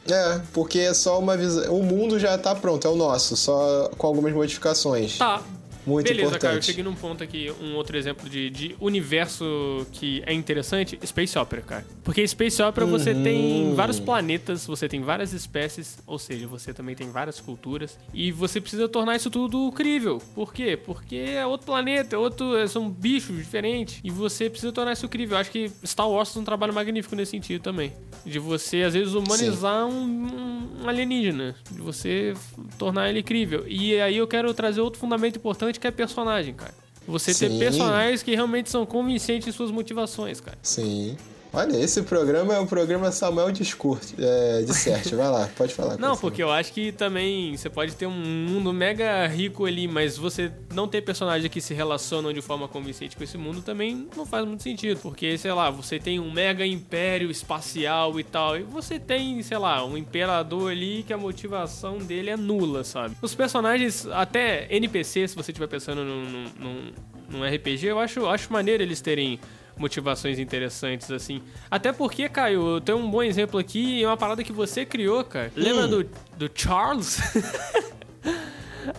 É, 0.08 0.40
porque 0.52 0.78
é 0.80 0.94
só 0.94 1.18
uma 1.18 1.36
visão. 1.36 1.72
O 1.76 1.82
mundo 1.82 2.18
já 2.18 2.36
tá 2.36 2.54
pronto, 2.54 2.86
é 2.86 2.90
o 2.90 2.96
nosso, 2.96 3.36
só 3.36 3.88
com 3.96 4.06
algumas 4.06 4.32
modificações. 4.32 5.18
Tá. 5.18 5.40
Muito 5.86 6.06
Beleza, 6.06 6.22
importante. 6.28 6.40
cara, 6.42 6.54
eu 6.56 6.62
cheguei 6.62 6.84
num 6.84 6.94
ponto 6.94 7.24
aqui, 7.24 7.52
um 7.60 7.74
outro 7.74 7.96
exemplo 7.96 8.28
de, 8.28 8.50
de 8.50 8.76
universo 8.80 9.86
que 9.92 10.22
é 10.26 10.32
interessante, 10.32 10.98
Space 11.04 11.36
Opera, 11.38 11.62
cara. 11.62 11.86
Porque 12.04 12.26
Space 12.26 12.62
Opera 12.62 12.86
você 12.86 13.10
Uhum. 13.12 13.22
tem 13.22 13.74
vários 13.74 13.98
planetas, 14.00 14.66
você 14.66 14.88
tem 14.88 15.00
várias 15.02 15.32
espécies, 15.32 15.98
ou 16.06 16.18
seja, 16.18 16.46
você 16.46 16.72
também 16.72 16.94
tem 16.94 17.10
várias 17.10 17.40
culturas, 17.40 17.98
e 18.14 18.30
você 18.30 18.60
precisa 18.60 18.88
tornar 18.88 19.16
isso 19.16 19.28
tudo 19.30 19.70
crível. 19.72 20.18
Por 20.34 20.52
quê? 20.54 20.76
Porque 20.76 21.16
é 21.16 21.44
outro 21.46 21.66
planeta, 21.66 22.14
é 22.16 22.18
outro, 22.18 22.66
são 22.68 22.88
bichos 22.88 23.36
diferentes, 23.36 24.00
e 24.04 24.10
você 24.10 24.48
precisa 24.48 24.72
tornar 24.72 24.92
isso 24.92 25.08
crível. 25.08 25.36
Eu 25.36 25.40
acho 25.40 25.50
que 25.50 25.70
Star 25.84 26.08
Wars 26.08 26.28
faz 26.28 26.36
um 26.36 26.44
trabalho 26.44 26.72
magnífico 26.72 27.14
nesse 27.16 27.32
sentido 27.32 27.60
também. 27.62 27.92
De 28.24 28.38
você, 28.38 28.82
às 28.82 28.94
vezes, 28.94 29.14
humanizar 29.14 29.86
um, 29.86 30.78
um 30.84 30.88
alienígena, 30.88 31.54
de 31.70 31.80
você 31.80 32.34
tornar 32.78 33.10
ele 33.10 33.22
crível. 33.22 33.64
E 33.66 34.00
aí 34.00 34.16
eu 34.16 34.26
quero 34.28 34.52
trazer 34.54 34.80
outro 34.80 35.00
fundamento 35.00 35.36
importante 35.36 35.71
que 35.80 35.86
é 35.86 35.90
personagem, 35.90 36.54
cara. 36.54 36.74
Você 37.06 37.34
ter 37.34 37.50
Sim. 37.50 37.58
personagens 37.58 38.22
que 38.22 38.34
realmente 38.34 38.70
são 38.70 38.86
convincentes 38.86 39.48
em 39.48 39.52
suas 39.52 39.70
motivações, 39.70 40.40
cara. 40.40 40.58
Sim. 40.62 41.16
Olha, 41.54 41.76
esse 41.76 42.00
programa 42.02 42.54
é 42.54 42.58
o 42.58 42.66
programa 42.66 43.12
Samuel 43.12 43.52
Discurso, 43.52 44.14
é, 44.18 44.62
Disserte. 44.62 45.14
Vai 45.14 45.28
lá, 45.28 45.50
pode 45.54 45.74
falar. 45.74 45.98
Não, 45.98 46.16
porque 46.16 46.42
eu 46.42 46.50
acho 46.50 46.72
que 46.72 46.92
também 46.92 47.54
você 47.54 47.68
pode 47.68 47.94
ter 47.94 48.06
um 48.06 48.10
mundo 48.10 48.72
mega 48.72 49.26
rico 49.26 49.66
ali, 49.66 49.86
mas 49.86 50.16
você 50.16 50.50
não 50.72 50.88
ter 50.88 51.02
personagens 51.02 51.52
que 51.52 51.60
se 51.60 51.74
relacionam 51.74 52.32
de 52.32 52.40
forma 52.40 52.66
convincente 52.66 53.14
com 53.18 53.22
esse 53.22 53.36
mundo 53.36 53.60
também 53.60 54.08
não 54.16 54.24
faz 54.24 54.46
muito 54.46 54.62
sentido. 54.62 54.98
Porque, 55.02 55.36
sei 55.36 55.52
lá, 55.52 55.68
você 55.68 55.98
tem 55.98 56.18
um 56.18 56.32
mega 56.32 56.64
império 56.64 57.30
espacial 57.30 58.18
e 58.18 58.24
tal, 58.24 58.56
e 58.56 58.62
você 58.62 58.98
tem, 58.98 59.42
sei 59.42 59.58
lá, 59.58 59.84
um 59.84 59.94
imperador 59.98 60.70
ali 60.72 61.04
que 61.06 61.12
a 61.12 61.18
motivação 61.18 61.98
dele 61.98 62.30
é 62.30 62.36
nula, 62.36 62.82
sabe? 62.82 63.14
Os 63.20 63.34
personagens, 63.34 64.06
até 64.06 64.66
NPC, 64.74 65.28
se 65.28 65.36
você 65.36 65.50
estiver 65.50 65.66
pensando 65.68 66.02
num, 66.02 66.24
num, 66.24 66.44
num- 66.58 66.92
num 67.28 67.44
RPG, 67.44 67.88
eu 67.88 67.98
acho, 67.98 68.26
acho 68.26 68.50
maneiro 68.50 68.82
eles 68.82 69.02
terem 69.02 69.38
motivações 69.76 70.38
interessantes, 70.38 71.10
assim. 71.10 71.42
Até 71.70 71.92
porque, 71.92 72.28
Caio, 72.28 72.76
eu 72.76 72.80
tenho 72.80 72.98
um 72.98 73.10
bom 73.10 73.22
exemplo 73.22 73.58
aqui, 73.58 74.02
é 74.02 74.06
uma 74.06 74.16
parada 74.16 74.42
que 74.44 74.52
você 74.52 74.84
criou, 74.84 75.24
cara. 75.24 75.50
Lembra 75.56 75.86
Hum. 75.86 75.88
do, 75.88 76.04
do 76.36 76.50
Charles? 76.54 77.18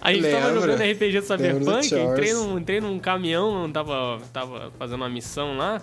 A 0.01 0.13
gente 0.13 0.29
tava 0.29 0.47
Lembro. 0.47 0.61
jogando 0.61 0.81
RPG 0.91 1.19
do 1.19 1.25
Cyberpunk, 1.25 1.93
entrei 1.93 2.33
num, 2.33 2.57
entrei 2.57 2.79
num 2.81 2.97
caminhão, 2.99 3.69
tava, 3.71 4.21
tava 4.31 4.71
fazendo 4.79 4.95
uma 5.01 5.09
missão 5.09 5.57
lá, 5.57 5.81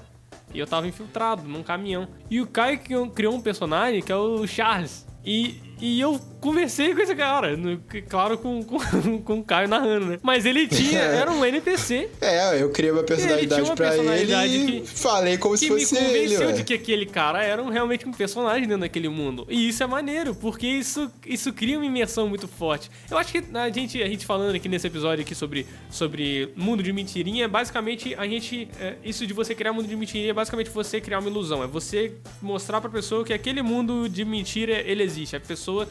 e 0.55 0.59
eu 0.59 0.67
tava 0.67 0.87
infiltrado 0.88 1.43
num 1.47 1.62
caminhão. 1.62 2.09
E 2.31 2.41
o 2.41 2.47
Caio 2.47 2.79
criou- 2.79 3.11
criou 3.11 3.35
um 3.35 3.41
personagem 3.43 4.00
que 4.00 4.11
é 4.11 4.17
o 4.17 4.47
Charles. 4.47 5.07
E, 5.25 5.61
e 5.81 6.01
eu 6.01 6.21
conversei 6.41 6.95
com 6.95 7.01
esse 7.03 7.15
cara, 7.15 7.57
no- 7.57 7.81
claro, 8.09 8.39
com, 8.39 8.63
com, 8.63 8.79
com 9.23 9.39
o 9.41 9.45
Caio 9.45 9.69
narrando, 9.69 10.07
né? 10.07 10.19
Mas 10.23 10.47
ele 10.47 10.67
tinha, 10.67 10.99
era 11.21 11.31
um 11.31 11.45
NPC 11.45 12.09
É, 12.21 12.63
eu 12.63 12.71
criei 12.71 12.91
uma 12.93 13.03
personalidade 13.03 13.63
uma 13.63 13.77
pra 13.77 13.89
personalidade 13.91 14.55
ele 14.55 14.81
que- 14.81 14.87
falei 14.87 15.37
como 15.39 15.57
se 15.57 15.67
que 15.67 15.73
me 15.75 15.81
fosse 15.81 15.97
ele, 15.97 16.07
convenceu 16.35 16.47
ué. 16.49 16.53
de 16.55 16.65
que 16.65 16.75
aquele 16.75 17.05
cara 17.07 17.43
era 17.45 17.63
um- 17.63 17.69
realmente 17.69 18.09
um 18.09 18.13
personagem 18.13 18.63
dentro 18.67 18.81
daquele 18.81 19.09
mundo. 19.09 19.47
E 19.51 19.69
isso 19.69 19.83
é 19.83 19.87
maneiro, 19.87 20.35
porque 20.35 20.67
isso, 20.67 21.11
isso 21.27 21.53
cria 21.53 21.77
uma 21.79 21.85
imersão 21.87 22.29
muito 22.29 22.49
forte. 22.49 22.91
Eu 23.11 23.19
acho 23.19 23.33
que 23.33 23.43
a 23.53 23.69
gente, 23.71 24.03
a 24.03 24.07
gente 24.07 24.25
falando 24.25 24.55
aqui 24.55 24.69
nesse 24.69 24.87
episódio 24.87 25.23
aqui 25.23 25.35
sobre, 25.35 25.67
sobre 25.91 26.53
mundo 26.57 26.83
de 26.83 26.93
mentirinha, 26.93 27.47
basicamente 27.49 28.15
a 28.17 28.27
gente. 28.27 28.69
é, 28.81 28.95
isso 29.05 29.27
de 29.27 29.33
você 29.35 29.55
criar 29.55 29.73
mundo 29.73 29.87
de 29.89 29.97
mentirinha 29.97 30.31
é 30.31 30.35
basicamente 30.35 30.71
você 30.71 31.01
criar 31.01 31.19
uma 31.19 31.29
ilusão. 31.29 31.63
É 31.63 31.67
você 31.67 32.13
mostrar 32.41 32.81
pra 32.81 32.89
pessoa 32.91 33.25
que 33.25 33.33
aquele 33.33 33.63
mundo 33.63 34.09
de 34.09 34.25
mentira 34.25 34.81
ele 34.87 35.03
existe. 35.03 35.37
A 35.37 35.41
pessoa 35.41 35.70
pessoa 35.71 35.89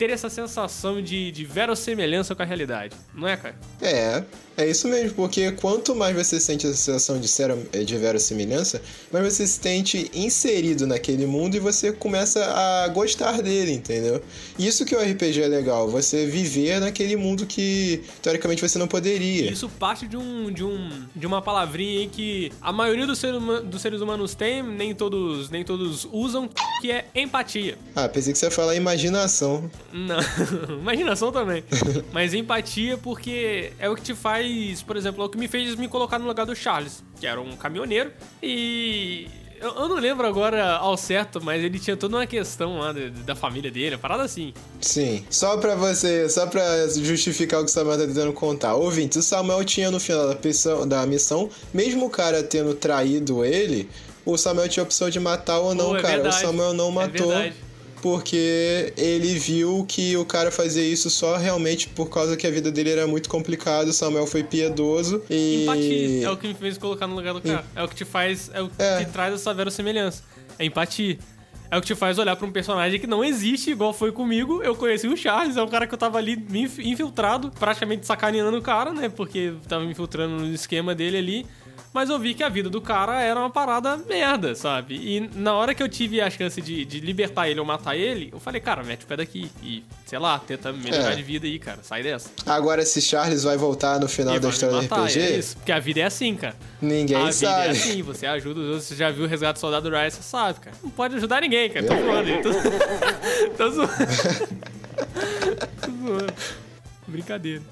ter 0.00 0.08
essa 0.08 0.30
sensação 0.30 1.02
de, 1.02 1.30
de 1.30 1.44
verossemelhança 1.44 2.34
com 2.34 2.40
a 2.42 2.46
realidade. 2.46 2.96
Não 3.14 3.28
é, 3.28 3.36
cara? 3.36 3.54
É, 3.82 4.24
é 4.56 4.66
isso 4.66 4.88
mesmo, 4.88 5.12
porque 5.14 5.52
quanto 5.52 5.94
mais 5.94 6.16
você 6.16 6.40
sente 6.40 6.66
a 6.66 6.70
sensação 6.70 7.20
de, 7.20 7.28
ser, 7.28 7.54
de 7.84 7.96
verossimilhança, 7.98 8.80
mais 9.12 9.22
você 9.34 9.46
se 9.46 9.60
sente 9.60 10.10
inserido 10.14 10.86
naquele 10.86 11.26
mundo 11.26 11.54
e 11.54 11.60
você 11.60 11.92
começa 11.92 12.42
a 12.42 12.88
gostar 12.88 13.42
dele, 13.42 13.72
entendeu? 13.72 14.22
Isso 14.58 14.86
que 14.86 14.96
o 14.96 14.98
RPG 14.98 15.42
é 15.42 15.48
legal, 15.48 15.86
você 15.90 16.24
viver 16.24 16.80
naquele 16.80 17.14
mundo 17.14 17.44
que 17.44 18.02
teoricamente 18.22 18.62
você 18.66 18.78
não 18.78 18.88
poderia. 18.88 19.50
Isso 19.52 19.68
parte 19.68 20.08
de 20.08 20.16
um, 20.16 20.50
de 20.50 20.64
um 20.64 20.88
de 21.14 21.26
uma 21.26 21.42
palavrinha 21.42 22.00
aí 22.00 22.06
que 22.08 22.50
a 22.62 22.72
maioria 22.72 23.06
dos, 23.06 23.18
ser 23.18 23.34
huma- 23.34 23.60
dos 23.60 23.82
seres 23.82 24.00
humanos 24.00 24.34
tem, 24.34 24.62
nem 24.62 24.94
todos 24.94 25.50
nem 25.50 25.62
todos 25.62 26.08
usam, 26.10 26.48
que 26.80 26.90
é 26.90 27.04
empatia. 27.14 27.76
Ah, 27.94 28.08
pensei 28.08 28.32
que 28.32 28.38
você 28.38 28.46
ia 28.46 28.50
falar 28.50 28.74
imaginação. 28.74 29.70
Não, 29.92 30.18
imaginação 30.80 31.32
também. 31.32 31.64
Mas 32.12 32.34
empatia 32.34 32.96
porque 32.98 33.72
é 33.78 33.88
o 33.88 33.94
que 33.96 34.02
te 34.02 34.14
faz, 34.14 34.82
por 34.82 34.96
exemplo, 34.96 35.22
é 35.22 35.26
o 35.26 35.28
que 35.28 35.38
me 35.38 35.48
fez 35.48 35.74
me 35.76 35.88
colocar 35.88 36.18
no 36.18 36.26
lugar 36.26 36.46
do 36.46 36.54
Charles, 36.54 37.02
que 37.18 37.26
era 37.26 37.40
um 37.40 37.56
caminhoneiro. 37.56 38.12
E 38.42 39.26
eu, 39.60 39.88
não 39.88 39.96
lembro 39.96 40.26
agora 40.26 40.76
ao 40.76 40.96
certo, 40.96 41.38
mas 41.42 41.62
ele 41.62 41.78
tinha 41.78 41.96
toda 41.96 42.16
uma 42.16 42.26
questão 42.26 42.78
lá 42.78 42.92
da, 42.92 43.36
família 43.36 43.70
dele, 43.70 43.98
parada 43.98 44.22
assim. 44.22 44.54
Sim. 44.80 45.24
Só 45.28 45.58
pra 45.58 45.74
você, 45.74 46.28
só 46.30 46.46
pra 46.46 46.88
justificar 46.88 47.60
o 47.60 47.64
que 47.64 47.70
o 47.70 47.72
Samuel 47.72 47.98
tá 47.98 48.06
tentando 48.06 48.32
contar. 48.32 48.74
Ouvinte, 48.74 49.18
o 49.18 49.22
Samuel 49.22 49.62
tinha 49.64 49.90
no 49.90 50.00
final 50.00 50.28
da, 50.28 50.38
missão, 50.42 50.88
da 50.88 51.06
missão, 51.06 51.50
mesmo 51.74 52.06
o 52.06 52.10
cara 52.10 52.42
tendo 52.42 52.74
traído 52.74 53.44
ele, 53.44 53.88
o 54.24 54.38
Samuel 54.38 54.68
tinha 54.68 54.82
a 54.82 54.86
opção 54.86 55.10
de 55.10 55.20
matar 55.20 55.58
ou 55.58 55.74
não, 55.74 55.90
Pô, 55.90 55.96
é 55.96 56.02
cara. 56.02 56.14
verdade. 56.14 56.36
O 56.36 56.40
Samuel 56.40 56.72
não 56.72 56.88
É 56.88 56.92
matou. 56.92 57.28
verdade. 57.28 57.54
Porque 58.02 58.92
ele 58.96 59.38
viu 59.38 59.84
que 59.88 60.16
o 60.16 60.24
cara 60.24 60.50
fazia 60.50 60.82
isso 60.82 61.08
só 61.10 61.36
realmente 61.36 61.88
por 61.88 62.08
causa 62.10 62.36
que 62.36 62.46
a 62.46 62.50
vida 62.50 62.70
dele 62.70 62.90
era 62.90 63.06
muito 63.06 63.28
complicada. 63.28 63.90
O 63.90 63.92
Samuel 63.92 64.26
foi 64.26 64.42
piedoso 64.42 65.22
e. 65.30 65.62
Empatia 65.64 66.26
é 66.26 66.30
o 66.30 66.36
que 66.36 66.48
me 66.48 66.54
fez 66.54 66.78
colocar 66.78 67.06
no 67.06 67.14
lugar 67.14 67.34
do 67.34 67.40
cara. 67.40 67.64
É 67.74 67.82
o 67.82 67.88
que 67.88 67.94
te 67.94 68.04
faz, 68.04 68.50
é 68.52 68.60
o 68.60 68.68
que 68.68 68.74
É. 68.82 69.04
te 69.04 69.10
traz 69.10 69.34
essa 69.34 69.52
verossemelhança. 69.54 70.22
É 70.58 70.64
empatia. 70.64 71.18
É 71.70 71.78
o 71.78 71.80
que 71.80 71.86
te 71.86 71.94
faz 71.94 72.18
olhar 72.18 72.34
pra 72.34 72.44
um 72.44 72.50
personagem 72.50 72.98
que 72.98 73.06
não 73.06 73.24
existe, 73.24 73.70
igual 73.70 73.92
foi 73.92 74.10
comigo. 74.10 74.60
Eu 74.60 74.74
conheci 74.74 75.06
o 75.06 75.16
Charles, 75.16 75.56
é 75.56 75.62
um 75.62 75.68
cara 75.68 75.86
que 75.86 75.94
eu 75.94 75.98
tava 75.98 76.18
ali 76.18 76.32
infiltrado, 76.80 77.50
praticamente 77.58 78.04
sacaneando 78.06 78.58
o 78.58 78.62
cara, 78.62 78.92
né? 78.92 79.08
Porque 79.08 79.52
tava 79.68 79.84
me 79.84 79.92
infiltrando 79.92 80.44
no 80.44 80.52
esquema 80.52 80.96
dele 80.96 81.16
ali. 81.18 81.46
Mas 81.92 82.08
eu 82.10 82.18
vi 82.18 82.34
que 82.34 82.42
a 82.42 82.48
vida 82.48 82.68
do 82.70 82.80
cara 82.80 83.20
era 83.22 83.38
uma 83.38 83.50
parada 83.50 83.96
merda, 83.96 84.54
sabe? 84.54 84.94
E 84.94 85.30
na 85.34 85.54
hora 85.54 85.74
que 85.74 85.82
eu 85.82 85.88
tive 85.88 86.20
a 86.20 86.30
chance 86.30 86.60
de, 86.60 86.84
de 86.84 87.00
libertar 87.00 87.48
ele 87.48 87.58
ou 87.60 87.66
matar 87.66 87.96
ele, 87.96 88.30
eu 88.32 88.38
falei, 88.40 88.60
cara, 88.60 88.82
mete 88.84 89.04
o 89.04 89.06
pé 89.06 89.16
daqui. 89.16 89.50
E, 89.62 89.82
sei 90.06 90.18
lá, 90.18 90.38
tenta 90.38 90.72
melhorar 90.72 91.12
É. 91.12 91.16
de 91.16 91.22
vida 91.22 91.46
aí, 91.46 91.58
cara. 91.58 91.78
Sai 91.82 92.02
dessa. 92.02 92.30
Agora, 92.46 92.84
se 92.84 93.00
Charles 93.02 93.42
vai 93.42 93.56
voltar 93.56 93.98
no 93.98 94.08
final 94.08 94.38
da 94.38 94.48
história 94.48 94.76
do 94.76 94.82
matar, 94.82 95.04
RPG, 95.06 95.18
é 95.20 95.38
isso. 95.38 95.56
Porque 95.56 95.72
a 95.72 95.78
vida 95.78 96.00
é 96.00 96.04
assim, 96.04 96.34
cara. 96.36 96.54
ninguém 96.80 97.16
a 97.16 97.20
vida 97.20 97.32
sabe. 97.32 97.66
é 97.66 97.70
assim, 97.70 98.02
você 98.02 98.26
ajuda 98.26 98.60
os 98.60 98.66
outros. 98.66 98.84
Você 98.84 98.94
já 98.96 99.10
viu 99.10 99.24
o 99.24 99.26
Resgate 99.26 99.54
do 99.54 99.58
Soldado 99.60 99.88
Ryan, 99.90 100.10
você 100.10 100.22
sabe, 100.22 100.60
cara. 100.60 100.76
Não 100.82 100.90
pode 100.90 101.16
ajudar 101.16 101.40
ninguém, 101.40 101.68
cara. 101.70 101.86
Tô 101.86 101.94
zoando 101.94 102.28
aí. 102.30 102.42
Tô, 102.42 102.50
tô 103.56 103.70
zoando. 103.70 103.92
tô 105.80 105.90
zoando. 106.06 106.32
Brincadeira. 107.08 107.62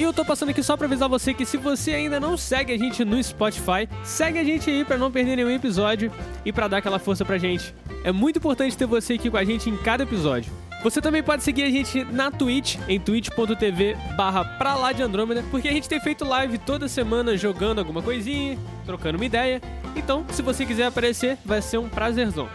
E 0.00 0.02
eu 0.02 0.14
tô 0.14 0.24
passando 0.24 0.48
aqui 0.48 0.62
só 0.62 0.78
pra 0.78 0.86
avisar 0.86 1.10
você 1.10 1.34
que 1.34 1.44
se 1.44 1.58
você 1.58 1.90
ainda 1.90 2.18
não 2.18 2.34
segue 2.34 2.72
a 2.72 2.78
gente 2.78 3.04
no 3.04 3.22
Spotify, 3.22 3.86
segue 4.02 4.38
a 4.38 4.42
gente 4.42 4.70
aí 4.70 4.82
pra 4.82 4.96
não 4.96 5.12
perder 5.12 5.36
nenhum 5.36 5.50
episódio 5.50 6.10
e 6.42 6.50
pra 6.50 6.68
dar 6.68 6.78
aquela 6.78 6.98
força 6.98 7.22
pra 7.22 7.36
gente. 7.36 7.74
É 8.02 8.10
muito 8.10 8.38
importante 8.38 8.74
ter 8.78 8.86
você 8.86 9.12
aqui 9.12 9.28
com 9.28 9.36
a 9.36 9.44
gente 9.44 9.68
em 9.68 9.76
cada 9.76 10.04
episódio. 10.04 10.50
Você 10.82 11.02
também 11.02 11.22
pode 11.22 11.42
seguir 11.42 11.64
a 11.64 11.70
gente 11.70 12.02
na 12.04 12.30
Twitch, 12.30 12.78
em 12.88 12.98
twitch.tv 12.98 13.94
barra 14.16 14.42
pra 14.42 14.74
lá 14.74 14.92
de 14.92 15.02
Andrômeda, 15.02 15.44
porque 15.50 15.68
a 15.68 15.72
gente 15.72 15.86
tem 15.86 16.00
feito 16.00 16.24
live 16.24 16.56
toda 16.56 16.88
semana 16.88 17.36
jogando 17.36 17.80
alguma 17.80 18.00
coisinha, 18.00 18.56
trocando 18.86 19.18
uma 19.18 19.26
ideia. 19.26 19.60
Então, 19.94 20.24
se 20.30 20.40
você 20.40 20.64
quiser 20.64 20.86
aparecer, 20.86 21.36
vai 21.44 21.60
ser 21.60 21.76
um 21.76 21.90
prazerzão. 21.90 22.48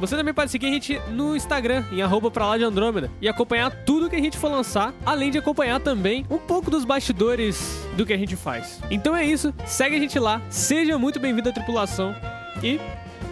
Você 0.00 0.16
também 0.16 0.34
pode 0.34 0.50
seguir 0.50 0.66
a 0.66 0.70
gente 0.70 1.00
no 1.10 1.36
Instagram, 1.36 1.84
em 1.92 2.02
arroba 2.02 2.30
pra 2.30 2.48
lá 2.48 2.58
de 2.58 2.64
Andrômeda, 2.64 3.10
e 3.20 3.28
acompanhar 3.28 3.70
tudo 3.70 4.10
que 4.10 4.16
a 4.16 4.20
gente 4.20 4.36
for 4.36 4.50
lançar, 4.50 4.92
além 5.06 5.30
de 5.30 5.38
acompanhar 5.38 5.80
também 5.80 6.26
um 6.28 6.38
pouco 6.38 6.70
dos 6.70 6.84
bastidores 6.84 7.86
do 7.96 8.04
que 8.04 8.12
a 8.12 8.18
gente 8.18 8.36
faz. 8.36 8.80
Então 8.90 9.14
é 9.14 9.24
isso, 9.24 9.54
segue 9.64 9.96
a 9.96 9.98
gente 9.98 10.18
lá, 10.18 10.42
seja 10.50 10.98
muito 10.98 11.20
bem-vindo 11.20 11.48
à 11.48 11.52
tripulação 11.52 12.14
e 12.62 12.80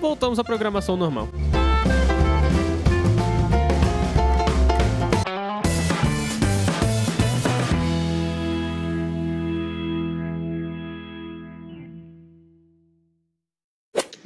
voltamos 0.01 0.39
à 0.39 0.45
programação 0.45 0.97
normal. 0.97 1.29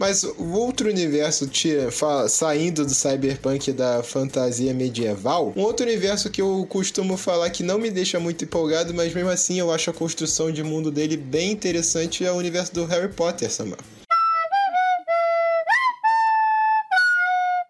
Mas 0.06 0.22
o 0.22 0.52
outro 0.52 0.88
universo 0.88 1.48
tira, 1.48 1.90
fa- 1.90 2.28
saindo 2.28 2.84
do 2.84 2.94
cyberpunk 2.94 3.72
da 3.72 4.04
fantasia 4.04 4.72
medieval, 4.72 5.52
um 5.56 5.62
outro 5.62 5.84
universo 5.84 6.30
que 6.30 6.40
eu 6.40 6.64
costumo 6.68 7.16
falar 7.16 7.50
que 7.50 7.64
não 7.64 7.76
me 7.76 7.90
deixa 7.90 8.20
muito 8.20 8.44
empolgado, 8.44 8.94
mas 8.94 9.12
mesmo 9.12 9.30
assim 9.30 9.58
eu 9.58 9.72
acho 9.72 9.90
a 9.90 9.92
construção 9.92 10.52
de 10.52 10.62
mundo 10.62 10.92
dele 10.92 11.16
bem 11.16 11.50
interessante 11.50 12.24
é 12.24 12.30
o 12.30 12.36
universo 12.36 12.72
do 12.72 12.84
Harry 12.86 13.12
Potter, 13.12 13.50
Samuel. 13.50 13.78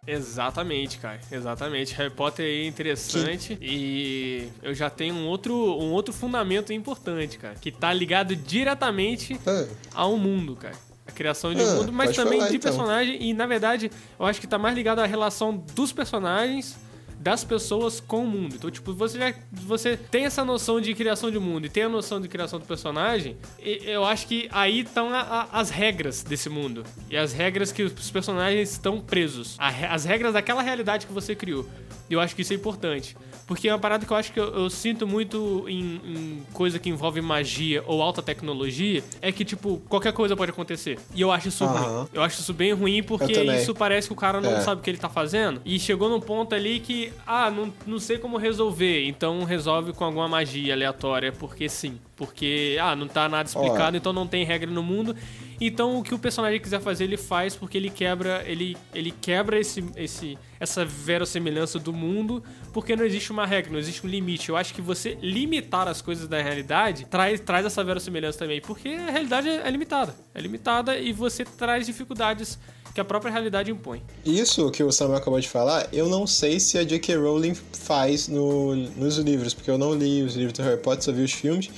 Exatamente, 0.07 0.99
cara. 0.99 1.19
Exatamente. 1.33 1.95
Harry 1.95 2.11
Potter 2.11 2.45
é 2.45 2.67
interessante 2.67 3.57
e 3.63 4.47
eu 4.63 4.75
já 4.75 4.91
tenho 4.91 5.15
um 5.15 5.27
outro, 5.27 5.55
um 5.55 5.91
outro 5.93 6.13
fundamento 6.13 6.71
importante, 6.71 7.39
cara, 7.39 7.55
que 7.55 7.73
tá 7.73 7.95
ligado 7.95 8.37
diretamente 8.37 9.41
Ah, 9.47 9.65
ao 9.95 10.19
mundo, 10.19 10.55
cara. 10.55 10.77
A 11.07 11.13
criação 11.13 11.55
de 11.55 11.63
um 11.63 11.69
Ah, 11.71 11.75
mundo, 11.77 11.93
mas 11.93 12.15
também 12.17 12.39
falar, 12.39 12.51
de 12.51 12.57
então. 12.57 12.71
personagem. 12.71 13.23
E 13.23 13.33
na 13.33 13.47
verdade, 13.47 13.91
eu 14.19 14.27
acho 14.27 14.41
que 14.41 14.47
tá 14.47 14.59
mais 14.59 14.75
ligado 14.75 14.99
à 15.01 15.07
relação 15.07 15.57
dos 15.75 15.93
personagens, 15.93 16.77
das 17.19 17.43
pessoas 17.43 17.99
com 17.99 18.23
o 18.25 18.27
mundo. 18.27 18.55
Então, 18.57 18.71
tipo, 18.71 18.93
você 18.93 19.19
já 19.19 19.35
você 19.53 19.97
tem 19.97 20.27
essa 20.27 20.45
noção 20.45 20.81
de 20.81 20.95
criação 20.95 21.31
de 21.31 21.39
mundo 21.39 21.67
e 21.67 21.69
tem 21.69 21.85
a 21.85 21.89
noção 21.89 22.21
de 22.21 22.29
criação 22.29 22.59
do 22.61 22.67
personagem, 22.67 23.37
e 23.59 23.81
eu 23.85 24.05
acho 24.05 24.27
que 24.27 24.49
aí 24.53 24.81
estão 24.81 25.13
a- 25.13 25.21
a- 25.21 25.49
as 25.61 25.71
regras 25.71 26.23
desse 26.23 26.49
mundo. 26.49 26.85
E 27.11 27.17
as 27.17 27.33
regras 27.33 27.73
que 27.73 27.83
os 27.83 28.11
personagens 28.11 28.71
estão 28.73 29.01
presos. 29.01 29.57
A 29.59 29.69
as 29.95 30.05
regras 30.05 30.35
daquela 30.35 30.61
realidade 30.63 31.07
que 31.07 31.13
você 31.13 31.35
criou. 31.35 31.67
Eu 32.09 32.21
acho 32.21 32.35
que 32.37 32.43
isso 32.43 32.53
é 32.53 32.57
importante. 32.57 33.17
Porque 33.47 33.69
é 33.69 33.73
uma 33.73 33.79
parada 33.79 34.05
que 34.05 34.13
eu 34.13 34.17
acho 34.17 34.33
que 34.33 34.41
eu, 34.41 34.47
eu 34.55 34.71
sinto 34.71 35.07
muito 35.07 35.65
em, 35.69 36.01
em 36.05 36.43
coisa 36.53 36.79
que 36.79 36.89
envolve 36.89 37.21
magia 37.21 37.83
ou 37.87 38.03
alta 38.03 38.21
tecnologia, 38.21 39.03
é 39.23 39.31
que, 39.31 39.45
tipo, 39.45 39.81
qualquer 39.89 40.13
coisa 40.13 40.37
pode 40.37 40.51
acontecer. 40.51 40.99
E 41.15 41.21
eu 41.21 41.31
acho 41.31 41.49
isso 41.49 41.65
Aham. 41.65 42.01
ruim. 42.01 42.09
Eu 42.13 42.23
acho 42.23 42.41
isso 42.41 42.53
bem 42.53 42.73
ruim 42.73 43.03
porque 43.03 43.33
isso 43.57 43.75
parece 43.75 44.09
que 44.09 44.13
o 44.13 44.17
cara 44.17 44.41
não 44.41 44.53
É. 44.57 44.61
sabe 44.61 44.81
o 44.81 44.85
que 44.85 44.91
ele 44.91 44.99
tá 44.99 45.09
fazendo. 45.09 45.61
E 45.65 45.79
chegou 45.79 46.09
num 46.09 46.21
ponto 46.21 46.55
ali 46.55 46.81
que, 46.81 47.13
ah, 47.27 47.51
não, 47.51 47.73
não 47.87 47.99
sei 48.01 48.19
como 48.19 48.37
resolver. 48.37 49.07
Então 49.07 49.45
resolve 49.45 49.93
com 49.93 50.05
alguma 50.05 50.27
magia 50.29 50.75
aleatória, 50.75 51.31
porque 51.33 51.69
sim. 51.69 51.99
Porque, 52.17 52.77
ah, 52.81 52.97
não 52.97 53.07
tá 53.07 53.29
nada 53.29 53.49
explicado, 53.49 53.97
então 53.97 54.13
não 54.13 54.27
tem 54.27 54.45
regra 54.45 54.71
no 54.71 54.83
mundo. 54.83 55.15
Então 55.61 55.99
o 55.99 56.03
que 56.03 56.15
o 56.15 56.19
personagem 56.19 56.61
quiser 56.61 56.81
fazer, 56.81 57.05
ele 57.05 57.17
faz 57.17 57.55
porque 57.57 57.77
ele 57.79 57.91
quebra, 57.91 58.43
ele, 58.47 58.77
ele 58.95 59.11
quebra 59.11 59.59
esse, 59.59 59.85
esse, 59.97 60.37
essa 60.61 60.85
verossemelhança 60.85 61.79
do 61.79 61.93
mundo, 61.93 62.43
porque 62.73 62.95
não 62.95 63.05
existe 63.05 63.33
uma 63.33 63.47
regra, 63.47 63.73
não 63.73 63.79
existe 63.79 64.07
um 64.07 64.09
limite. 64.11 64.49
Eu 64.49 64.57
acho 64.57 64.75
que 64.75 64.83
você 64.83 65.17
limitar 65.23 65.89
as 65.89 66.03
coisas 66.03 66.29
da 66.29 66.41
realidade 66.43 67.07
traz, 67.07 67.41
traz 67.41 67.65
essa 67.65 67.83
verossemelhança 67.83 68.39
também, 68.39 68.61
porque 68.61 68.89
a 68.91 69.11
realidade 69.11 69.49
é 69.49 69.71
limitada. 69.71 70.15
É 70.35 70.41
limitada 70.41 70.99
e 70.99 71.13
você 71.13 71.45
traz 71.45 71.87
dificuldades 71.87 72.59
que 72.95 73.01
a 73.01 73.05
própria 73.05 73.31
realidade 73.31 73.71
impõe. 73.71 74.03
Isso 74.25 74.71
que 74.71 74.83
o 74.83 74.91
Samuel 74.91 75.19
acabou 75.19 75.39
de 75.39 75.49
falar, 75.49 75.87
eu 75.93 76.09
não 76.09 76.27
sei 76.27 76.59
se 76.59 76.79
a 76.79 76.85
J.K. 76.85 77.17
Rowling 77.17 77.55
faz 77.55 78.27
no- 78.27 78.75
nos 78.75 79.19
livros, 79.19 79.53
porque 79.53 79.71
eu 79.71 79.77
não 79.77 79.95
li 79.95 80.23
os 80.23 80.35
livros 80.35 80.55
do 80.55 80.63
Harry 80.63 80.81
Potter, 80.81 81.03
só 81.05 81.13
vi 81.13 81.23
os 81.23 81.33
filmes. 81.33 81.69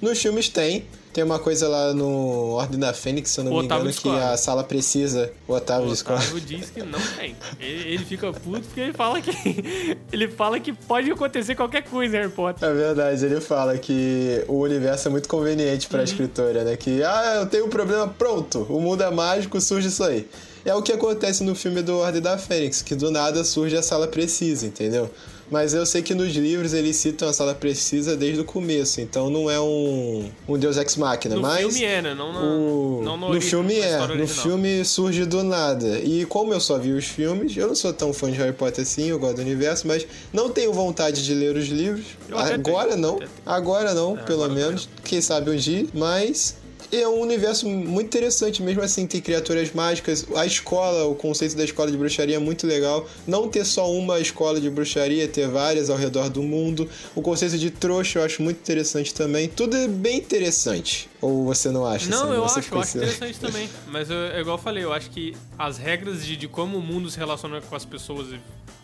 Nos 0.00 0.20
filmes 0.22 0.48
tem. 0.48 0.84
Tem 1.12 1.24
uma 1.24 1.38
coisa 1.38 1.66
lá 1.68 1.92
no 1.94 2.50
Ordem 2.52 2.78
da 2.78 2.92
Fênix, 2.92 3.30
se 3.30 3.40
eu 3.40 3.44
não 3.44 3.52
O 3.52 3.58
me 3.60 3.64
Otávio 3.64 3.90
engano, 3.90 4.00
que 4.00 4.08
a 4.22 4.36
sala 4.36 4.62
precisa. 4.62 5.32
O 5.48 5.52
Otávio 5.54 5.88
O. 5.88 5.92
Otávio 5.92 6.40
diz 6.40 6.70
que 6.70 6.82
não 6.82 7.00
tem. 7.16 7.34
Ele, 7.58 7.94
ele 7.94 8.04
fica 8.04 8.32
puto 8.32 8.60
porque 8.62 8.80
ele 8.80 8.92
fala 8.92 9.20
que 9.20 9.30
ele 10.12 10.28
fala 10.28 10.60
que 10.60 10.72
pode 10.72 11.10
acontecer 11.10 11.54
qualquer 11.54 11.82
coisa 11.82 12.16
em 12.16 12.20
Harry 12.20 12.30
Potter. 12.32 12.68
É 12.68 12.72
verdade, 12.72 13.24
ele 13.24 13.40
fala 13.40 13.76
que 13.78 14.44
o 14.46 14.60
universo 14.60 15.08
é 15.08 15.10
muito 15.10 15.28
conveniente 15.28 15.86
Uhum. 15.86 15.90
pra 15.90 16.02
escritora, 16.04 16.62
né? 16.64 16.76
Que, 16.76 17.02
ah, 17.02 17.38
eu 17.40 17.46
tenho 17.46 17.66
um 17.66 17.70
problema, 17.70 18.06
pronto, 18.06 18.66
o 18.68 18.80
mundo 18.80 19.02
é 19.02 19.10
mágico, 19.10 19.60
surge 19.60 19.88
isso 19.88 20.04
aí. 20.04 20.28
É 20.64 20.74
o 20.74 20.82
que 20.82 20.92
acontece 20.92 21.42
no 21.42 21.54
filme 21.54 21.82
do 21.82 21.96
Ordem 21.98 22.20
da 22.20 22.36
Fênix, 22.36 22.82
que 22.82 22.94
do 22.94 23.10
nada 23.10 23.42
surge 23.44 23.76
a 23.76 23.82
sala 23.82 24.06
precisa, 24.06 24.66
entendeu? 24.66 25.10
Mas 25.50 25.72
eu 25.74 25.86
sei 25.86 26.02
que 26.02 26.14
nos 26.14 26.34
livros 26.34 26.74
eles 26.74 26.96
citam 26.96 27.28
a 27.28 27.32
sala 27.32 27.54
precisa 27.54 28.16
desde 28.16 28.40
o 28.40 28.44
começo, 28.44 29.00
então 29.00 29.30
não 29.30 29.50
é 29.50 29.58
um, 29.60 30.30
um 30.46 30.58
Deus 30.58 30.76
Ex 30.76 30.96
Machina, 30.96 31.34
No 31.36 31.42
mas... 31.42 31.58
filme 31.60 31.84
é, 31.84 32.02
né? 32.02 32.14
Não 32.14 32.32
na, 32.32 32.40
O... 32.40 33.00
não 33.02 33.16
no, 33.16 33.34
no 33.34 33.40
filme 33.40 33.74
é, 33.78 33.98
no 34.06 34.28
filme 34.28 34.84
surge 34.84 35.24
do 35.24 35.42
nada. 35.42 35.98
E 36.00 36.26
como 36.26 36.52
eu 36.52 36.60
só 36.60 36.78
vi 36.78 36.92
os 36.92 37.06
filmes, 37.06 37.56
eu 37.56 37.66
não 37.68 37.74
sou 37.74 37.92
tão 37.92 38.12
fã 38.12 38.30
de 38.30 38.36
Harry 38.38 38.52
Potter 38.52 38.82
assim, 38.82 39.06
eu 39.08 39.18
gosto 39.18 39.36
do 39.36 39.42
universo, 39.42 39.86
mas 39.86 40.06
não 40.32 40.50
tenho 40.50 40.72
vontade 40.72 41.24
de 41.24 41.34
ler 41.34 41.56
os 41.56 41.66
livros. 41.68 42.04
Agora 42.30 42.58
tenho, 42.58 42.96
não, 42.98 43.16
até 43.16 43.26
tenho. 43.26 43.30
agora 43.46 43.94
não, 43.94 44.18
É, 44.18 44.22
pelo 44.22 44.44
agora 44.44 44.54
menos. 44.60 44.88
Quem 45.04 45.20
sabe 45.20 45.50
um 45.50 45.56
dia, 45.56 45.86
mas 45.94 46.56
é 46.90 47.06
um 47.06 47.20
universo 47.20 47.68
muito 47.68 48.06
interessante, 48.06 48.62
mesmo 48.62 48.82
assim, 48.82 49.06
tem 49.06 49.20
criaturas 49.20 49.72
mágicas. 49.72 50.26
A 50.34 50.46
escola, 50.46 51.04
o 51.06 51.14
conceito 51.14 51.56
da 51.56 51.64
escola 51.64 51.90
de 51.90 51.96
bruxaria 51.96 52.36
é 52.36 52.38
muito 52.38 52.66
legal. 52.66 53.06
Não 53.26 53.48
ter 53.48 53.64
só 53.64 53.90
uma 53.92 54.18
escola 54.20 54.60
de 54.60 54.70
bruxaria, 54.70 55.28
ter 55.28 55.48
várias 55.48 55.90
ao 55.90 55.96
redor 55.96 56.28
do 56.30 56.42
mundo. 56.42 56.88
O 57.14 57.20
conceito 57.22 57.58
de 57.58 57.70
trouxa 57.70 58.18
eu 58.18 58.24
acho 58.24 58.42
muito 58.42 58.58
interessante 58.58 59.12
também. 59.12 59.48
Tudo 59.48 59.76
é 59.76 59.86
bem 59.88 60.18
interessante. 60.18 61.08
Ou 61.20 61.44
você 61.44 61.70
não 61.70 61.84
acha? 61.84 62.08
Não, 62.08 62.28
Sam? 62.28 62.34
eu 62.34 62.44
acho, 62.44 62.74
eu 62.74 62.80
acho 62.80 62.96
interessante 62.96 63.38
também. 63.40 63.68
Mas 63.88 64.08
eu- 64.08 64.16
é 64.16 64.40
igual 64.40 64.56
eu 64.56 64.62
falei, 64.62 64.84
eu 64.84 64.92
acho 64.92 65.10
que 65.10 65.36
as 65.58 65.76
regras 65.78 66.24
de, 66.24 66.36
de 66.36 66.48
como 66.48 66.78
o 66.78 66.82
mundo 66.82 67.10
se 67.10 67.18
relaciona 67.18 67.60
com 67.60 67.74
as 67.76 67.84
pessoas, 67.84 68.28
e, 68.28 68.32
na 68.32 68.38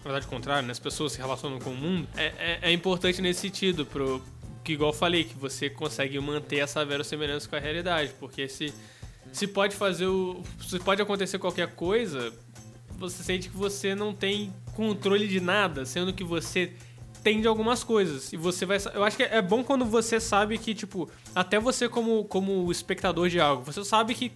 verdade, 0.05 0.27
o 0.27 0.29
contrário, 0.29 0.67
né? 0.67 0.73
As 0.73 0.79
pessoas 0.79 1.13
se 1.13 1.19
relacionam 1.19 1.59
com 1.59 1.71
o 1.71 1.75
mundo, 1.77 2.07
é, 2.17 2.27
é, 2.39 2.59
é 2.63 2.73
importante 2.73 3.23
nesse 3.23 3.41
sentido, 3.41 3.87
pro, 3.87 4.21
que 4.64 4.73
igual 4.73 4.90
eu 4.90 4.97
falei, 4.97 5.25
que 5.25 5.37
você 5.37 5.68
consegue 5.68 6.18
manter 6.18 6.59
essa 6.59 6.85
verossimilhança 6.85 7.49
com 7.49 7.54
a 7.54 7.61
realidade, 7.61 8.12
porque 8.18 8.49
se, 8.49 8.73
se 9.30 9.47
pode 9.47 9.76
fazer 9.76 10.06
o. 10.06 10.42
Se 10.66 10.78
pode 10.80 11.02
acontecer 11.02 11.38
qualquer 11.38 11.75
coisa, 11.75 12.33
você 12.99 13.23
sente 13.23 13.50
que 13.50 13.56
você 13.56 13.94
não 13.94 14.14
tem 14.14 14.52
controle 14.75 15.28
de 15.28 15.38
nada, 15.38 15.85
sendo 15.85 16.12
que 16.12 16.25
você 16.25 16.73
tem 17.23 17.40
de 17.40 17.47
algumas 17.47 17.85
coisas. 17.85 18.33
E 18.33 18.37
você 18.37 18.64
vai. 18.64 18.78
Eu 18.94 19.04
acho 19.04 19.16
que 19.16 19.23
é 19.23 19.42
bom 19.42 19.62
quando 19.62 19.85
você 19.85 20.18
sabe 20.18 20.56
que, 20.56 20.75
tipo, 20.75 21.09
até 21.35 21.59
você 21.61 21.88
como, 21.88 22.25
como 22.25 22.71
espectador 22.73 23.28
de 23.28 23.38
algo, 23.38 23.64
você 23.64 23.85
sabe 23.85 24.14
que 24.14 24.33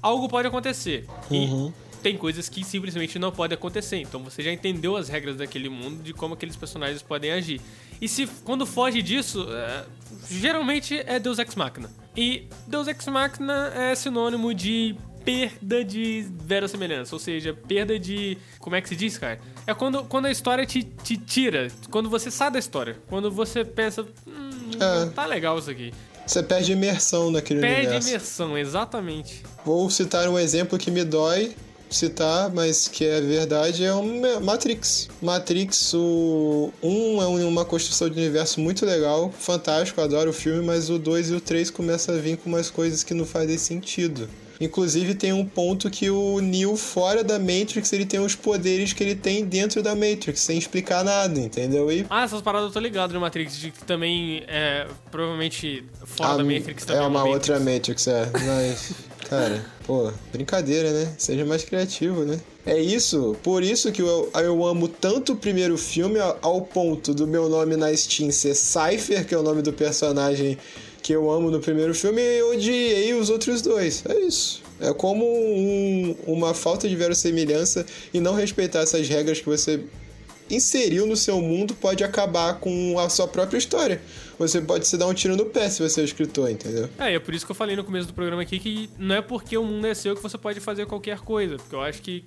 algo 0.00 0.28
pode 0.28 0.46
acontecer. 0.46 1.06
Uhum. 1.30 1.68
E 1.68 1.85
tem 2.06 2.16
coisas 2.16 2.48
que 2.48 2.62
simplesmente 2.62 3.18
não 3.18 3.32
podem 3.32 3.56
acontecer. 3.56 3.96
Então 3.96 4.22
você 4.22 4.40
já 4.40 4.52
entendeu 4.52 4.96
as 4.96 5.08
regras 5.08 5.34
daquele 5.38 5.68
mundo, 5.68 6.04
de 6.04 6.12
como 6.14 6.34
aqueles 6.34 6.54
personagens 6.54 7.02
podem 7.02 7.32
agir. 7.32 7.60
E 8.00 8.06
se 8.08 8.28
quando 8.44 8.64
foge 8.64 9.02
disso, 9.02 9.44
é, 9.50 9.84
geralmente 10.30 11.02
é 11.04 11.18
Deus 11.18 11.40
Ex 11.40 11.56
Machina. 11.56 11.90
E 12.16 12.44
Deus 12.64 12.86
Ex 12.86 13.04
Machina 13.08 13.72
é 13.74 13.92
sinônimo 13.96 14.54
de 14.54 14.94
perda 15.24 15.84
de 15.84 16.24
verossimilhança, 16.44 17.12
ou 17.12 17.18
seja, 17.18 17.52
perda 17.52 17.98
de. 17.98 18.38
Como 18.60 18.76
é 18.76 18.80
que 18.80 18.88
se 18.88 18.94
diz, 18.94 19.18
cara? 19.18 19.40
É 19.66 19.74
quando, 19.74 20.04
quando 20.04 20.26
a 20.26 20.30
história 20.30 20.64
te, 20.64 20.84
te 20.84 21.16
tira, 21.16 21.66
quando 21.90 22.08
você 22.08 22.30
sai 22.30 22.52
da 22.52 22.60
história, 22.60 22.96
quando 23.08 23.32
você 23.32 23.64
pensa, 23.64 24.06
hum, 24.24 24.50
É. 24.78 25.06
tá 25.06 25.26
legal 25.26 25.58
isso 25.58 25.72
aqui. 25.72 25.92
Você 26.24 26.40
perde 26.40 26.70
imersão 26.70 27.32
naquele 27.32 27.60
Perde 27.60 27.86
universo. 27.86 28.08
imersão, 28.08 28.56
exatamente. 28.58 29.42
Vou 29.64 29.90
citar 29.90 30.28
um 30.28 30.38
exemplo 30.38 30.78
que 30.78 30.90
me 30.90 31.02
dói 31.04 31.56
citar, 31.90 32.50
mas 32.52 32.88
que 32.88 33.04
é 33.04 33.20
verdade, 33.20 33.84
é 33.84 33.92
o 33.92 34.02
Ma- 34.02 34.40
Matrix. 34.40 35.08
Matrix, 35.22 35.94
o 35.94 36.72
1 36.82 37.22
é 37.22 37.26
um- 37.26 37.48
uma 37.48 37.64
construção 37.64 38.08
de 38.10 38.18
universo 38.18 38.60
muito 38.60 38.84
legal, 38.84 39.32
fantástico, 39.38 40.00
adoro 40.00 40.30
o 40.30 40.32
filme, 40.32 40.64
mas 40.64 40.90
o 40.90 40.98
2 40.98 41.30
e 41.30 41.34
o 41.34 41.40
3 41.40 41.70
começam 41.70 42.14
a 42.14 42.18
vir 42.18 42.36
com 42.38 42.48
umas 42.48 42.70
coisas 42.70 43.02
que 43.04 43.14
não 43.14 43.24
fazem 43.24 43.56
sentido. 43.58 44.28
Inclusive 44.58 45.14
tem 45.14 45.34
um 45.34 45.44
ponto 45.44 45.90
que 45.90 46.08
o 46.08 46.40
Neo 46.40 46.76
fora 46.76 47.22
da 47.22 47.38
Matrix, 47.38 47.92
ele 47.92 48.06
tem 48.06 48.18
os 48.20 48.34
poderes 48.34 48.94
que 48.94 49.04
ele 49.04 49.14
tem 49.14 49.44
dentro 49.44 49.82
da 49.82 49.94
Matrix, 49.94 50.40
sem 50.40 50.56
explicar 50.56 51.04
nada, 51.04 51.38
entendeu? 51.38 51.92
E 51.92 52.06
Ah, 52.08 52.24
essas 52.24 52.40
paradas 52.40 52.68
eu 52.68 52.72
tô 52.72 52.80
ligado 52.80 53.12
no 53.12 53.20
Matrix, 53.20 53.58
de 53.58 53.70
que 53.70 53.84
também 53.84 54.42
é 54.48 54.86
provavelmente 55.10 55.84
fora 56.06 56.30
a- 56.30 56.36
da 56.38 56.44
Matrix 56.44 56.86
também. 56.86 57.02
é 57.02 57.06
uma 57.06 57.10
Matrix. 57.20 57.34
outra 57.34 57.60
Matrix, 57.60 58.06
é. 58.06 58.30
Mas, 58.32 58.92
cara, 59.28 59.64
pô, 59.86 60.10
brincadeira, 60.32 60.90
né? 60.92 61.12
Seja 61.18 61.44
mais 61.44 61.64
criativo, 61.64 62.24
né? 62.24 62.38
É 62.64 62.80
isso, 62.80 63.36
por 63.42 63.62
isso 63.62 63.92
que 63.92 64.02
eu, 64.02 64.30
eu 64.34 64.64
amo 64.66 64.88
tanto 64.88 65.32
o 65.34 65.36
primeiro 65.36 65.76
filme 65.78 66.18
ao, 66.42 66.62
ponto 66.62 67.14
do 67.14 67.26
meu 67.26 67.48
nome 67.48 67.76
na 67.76 67.94
Steam 67.96 68.30
ser 68.32 68.54
Cypher, 68.54 69.26
que 69.26 69.34
é 69.34 69.38
o 69.38 69.42
nome 69.42 69.62
do 69.62 69.72
personagem 69.72 70.58
que 71.02 71.12
eu 71.12 71.30
amo 71.30 71.50
no 71.50 71.60
primeiro 71.60 71.94
filme, 71.94 72.20
e 72.20 72.38
eu 72.38 72.50
odiei 72.50 73.14
os 73.14 73.30
outros 73.30 73.62
dois. 73.62 74.02
É 74.08 74.18
isso. 74.18 74.60
É 74.80 74.92
como 74.92 75.24
um- 75.24 76.16
uma 76.26 76.52
falta 76.52 76.88
de 76.88 76.96
verossimilhança 76.96 77.86
e 78.12 78.18
não 78.18 78.34
respeitar 78.34 78.80
essas 78.80 79.08
regras 79.08 79.38
que 79.40 79.46
você 79.46 79.80
inseriu 80.50 81.06
no 81.06 81.16
seu 81.16 81.40
mundo 81.40 81.74
pode 81.74 82.04
acabar 82.04 82.54
com 82.60 82.98
a 82.98 83.08
sua 83.08 83.26
própria 83.26 83.58
história. 83.58 84.00
Você 84.38 84.60
pode 84.60 84.86
se 84.86 84.96
dar 84.96 85.06
um 85.06 85.14
tiro 85.14 85.36
no 85.36 85.46
pé 85.46 85.68
se 85.68 85.82
você 85.82 86.00
é 86.00 86.02
o 86.02 86.04
escritor, 86.04 86.50
entendeu? 86.50 86.88
É, 86.98 87.14
é 87.14 87.18
por 87.18 87.34
isso 87.34 87.44
que 87.44 87.52
eu 87.52 87.56
falei 87.56 87.74
no 87.74 87.84
começo 87.84 88.06
do 88.06 88.14
programa 88.14 88.42
aqui 88.42 88.58
que 88.58 88.90
não 88.98 89.14
é 89.14 89.22
porque 89.22 89.56
o 89.56 89.64
mundo 89.64 89.86
é 89.86 89.94
seu 89.94 90.14
que 90.14 90.22
você 90.22 90.36
pode 90.36 90.60
fazer 90.60 90.86
qualquer 90.86 91.20
coisa. 91.20 91.56
Porque 91.56 91.74
eu 91.74 91.80
acho 91.80 92.02
que 92.02 92.24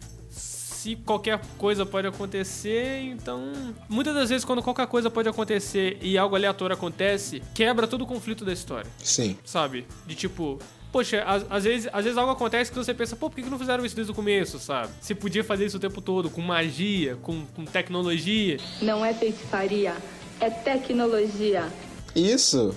se 0.82 0.96
qualquer 0.96 1.42
coisa 1.58 1.86
pode 1.86 2.08
acontecer, 2.08 3.02
então. 3.02 3.52
Muitas 3.90 4.16
das 4.16 4.30
vezes, 4.30 4.46
quando 4.46 4.64
qualquer 4.64 4.88
coisa 4.88 5.10
pode 5.10 5.28
acontecer 5.28 5.98
e 6.02 6.18
algo 6.18 6.36
aleatório 6.38 6.74
acontece, 6.74 7.44
quebra 7.54 7.86
todo 7.86 8.04
o 8.04 8.08
conflito 8.08 8.46
da 8.46 8.54
história. 8.54 8.90
Sim. 9.04 9.38
Sabe? 9.44 9.86
De 10.08 10.16
tipo. 10.16 10.58
Poxa, 10.90 11.22
às, 11.24 11.46
às 11.50 11.64
vezes, 11.66 11.90
às 11.92 12.04
vezes 12.04 12.18
algo 12.18 12.32
acontece 12.32 12.72
que 12.72 12.78
você 12.78 12.94
pensa, 12.94 13.16
pô, 13.16 13.30
por 13.30 13.36
que 13.36 13.44
que 13.44 13.50
não 13.50 13.60
fizeram 13.60 13.86
isso 13.86 13.96
desde 13.96 14.12
o 14.12 14.16
começo, 14.16 14.58
sabe? 14.58 14.92
Você 15.00 15.14
podia 15.14 15.44
fazer 15.44 15.66
isso 15.66 15.78
o 15.78 15.80
tempo 15.80 16.02
todo, 16.02 16.32
com 16.32 16.42
magia, 16.42 17.16
com, 17.22 17.46
com 17.46 17.64
tecnologia. 17.64 18.58
Não 18.82 19.06
é 19.06 19.14
feitiçaria, 19.14 19.96
é 20.40 20.50
tecnologia. 20.50 21.68
Isso. 22.16 22.74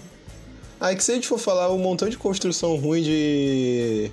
Aí 0.78 0.94
que 0.94 1.02
se 1.02 1.12
a 1.12 1.14
gente 1.14 1.26
for 1.28 1.38
falar 1.38 1.72
um 1.72 1.78
montão 1.78 2.08
de 2.08 2.18
construção 2.18 2.76
ruim 2.76 3.02
de. 3.02 4.10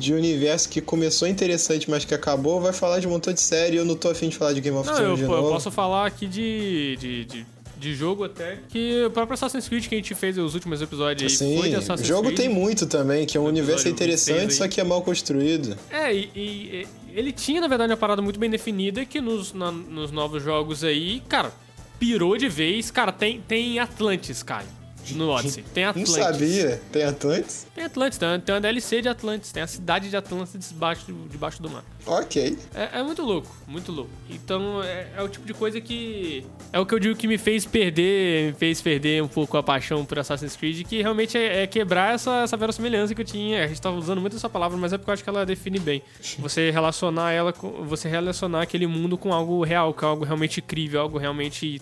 De 0.00 0.12
universo 0.14 0.68
que 0.68 0.80
começou 0.80 1.28
interessante, 1.28 1.88
mas 1.90 2.04
que 2.04 2.14
acabou, 2.14 2.60
vai 2.60 2.72
falar 2.72 2.98
de 2.98 3.06
um 3.06 3.10
montão 3.10 3.32
de 3.32 3.40
série 3.40 3.74
e 3.74 3.78
eu 3.78 3.84
não 3.84 3.94
tô 3.94 4.08
afim 4.10 4.28
de 4.28 4.36
falar 4.36 4.52
de 4.54 4.60
Game 4.60 4.76
of 4.76 4.88
Thrones 4.88 5.18
de 5.18 5.24
pô, 5.26 5.32
eu 5.34 5.36
novo. 5.42 5.52
posso 5.52 5.70
falar 5.70 6.06
aqui 6.06 6.26
de, 6.26 6.96
de, 6.98 7.24
de, 7.26 7.46
de 7.78 7.94
jogo 7.94 8.24
até, 8.24 8.58
que 8.68 9.04
o 9.04 9.10
próprio 9.10 9.34
Assassin's 9.34 9.68
Creed 9.68 9.86
que 9.86 9.94
a 9.94 9.98
gente 9.98 10.14
fez 10.14 10.36
os 10.38 10.54
últimos 10.54 10.80
episódios 10.82 11.30
aí 11.32 11.38
Sim, 11.38 11.58
foi 11.58 11.68
de 11.68 11.76
Assassin's 11.76 12.08
jogo 12.08 12.24
Creed. 12.28 12.36
tem 12.38 12.48
muito 12.48 12.86
também, 12.86 13.26
que 13.26 13.36
é 13.36 13.40
um 13.40 13.44
universo 13.44 13.88
interessante, 13.88 14.40
26 14.40 14.54
só 14.58 14.66
que 14.68 14.80
é 14.80 14.84
mal 14.84 15.02
construído. 15.02 15.76
É, 15.90 16.12
e, 16.14 16.30
e- 16.34 16.86
ele 17.12 17.32
tinha, 17.32 17.60
na 17.60 17.66
verdade, 17.68 17.90
uma 17.92 17.96
parada 17.98 18.22
muito 18.22 18.38
bem 18.38 18.48
definida 18.48 19.04
que 19.04 19.20
nos, 19.20 19.52
na- 19.52 19.72
nos 19.72 20.10
novos 20.12 20.42
jogos 20.42 20.84
aí, 20.84 21.20
cara, 21.28 21.52
pirou 21.98 22.36
de 22.38 22.48
vez. 22.48 22.90
Cara, 22.90 23.10
tem, 23.12 23.40
tem 23.40 23.78
Atlantis, 23.80 24.42
Caio, 24.44 24.68
no 25.10 25.30
Odyssey. 25.30 25.64
Tem 25.74 25.84
Não 25.84 25.90
Atlantis. 25.90 26.12
sabia? 26.14 26.82
Tem 26.92 27.02
Atlantis? 27.04 27.66
Tem 27.74 27.84
Atlantis, 27.84 28.18
tem, 28.18 28.40
tem 28.40 28.54
uma 28.54 28.60
DLC 28.60 29.02
de 29.02 29.08
Atlantis, 29.08 29.52
tem 29.52 29.62
a 29.62 29.66
cidade 29.66 30.10
de 30.10 30.16
Atlantis 30.16 30.68
debaixo, 30.68 31.12
debaixo 31.30 31.62
do 31.62 31.70
mar. 31.70 31.84
Ok. 32.06 32.56
É, 32.74 33.00
é 33.00 33.02
muito 33.02 33.22
louco, 33.22 33.48
muito 33.66 33.92
louco. 33.92 34.10
Então 34.28 34.82
é, 34.82 35.08
é 35.16 35.22
o 35.22 35.28
tipo 35.28 35.46
de 35.46 35.54
coisa 35.54 35.80
que. 35.80 36.44
É 36.72 36.78
o 36.78 36.86
que 36.86 36.94
eu 36.94 36.98
digo 36.98 37.16
que 37.16 37.26
me 37.26 37.38
fez 37.38 37.64
perder, 37.66 38.52
me 38.52 38.58
fez 38.58 38.80
perder 38.80 39.22
um 39.22 39.28
pouco 39.28 39.56
a 39.56 39.62
paixão 39.62 40.04
por 40.04 40.18
Assassin's 40.18 40.56
Creed, 40.56 40.86
que 40.86 41.02
realmente 41.02 41.36
é, 41.36 41.62
é 41.62 41.66
quebrar 41.66 42.14
essa, 42.14 42.42
essa 42.42 42.56
verossimilhança 42.56 43.14
que 43.14 43.20
eu 43.20 43.26
tinha. 43.26 43.64
A 43.64 43.66
gente 43.66 43.80
tava 43.80 43.96
usando 43.96 44.20
muito 44.20 44.36
essa 44.36 44.48
palavra, 44.48 44.76
mas 44.78 44.92
é 44.92 44.98
porque 44.98 45.10
eu 45.10 45.14
acho 45.14 45.24
que 45.24 45.30
ela 45.30 45.44
define 45.44 45.78
bem. 45.78 46.02
Você 46.38 46.70
relacionar 46.70 47.32
ela 47.32 47.52
com. 47.52 47.84
Você 47.84 48.08
relacionar 48.08 48.62
aquele 48.62 48.86
mundo 48.86 49.18
com 49.18 49.32
algo 49.32 49.62
real, 49.64 49.92
com 49.92 50.06
algo 50.06 50.24
realmente 50.24 50.60
incrível, 50.60 51.00
algo 51.00 51.18
realmente 51.18 51.80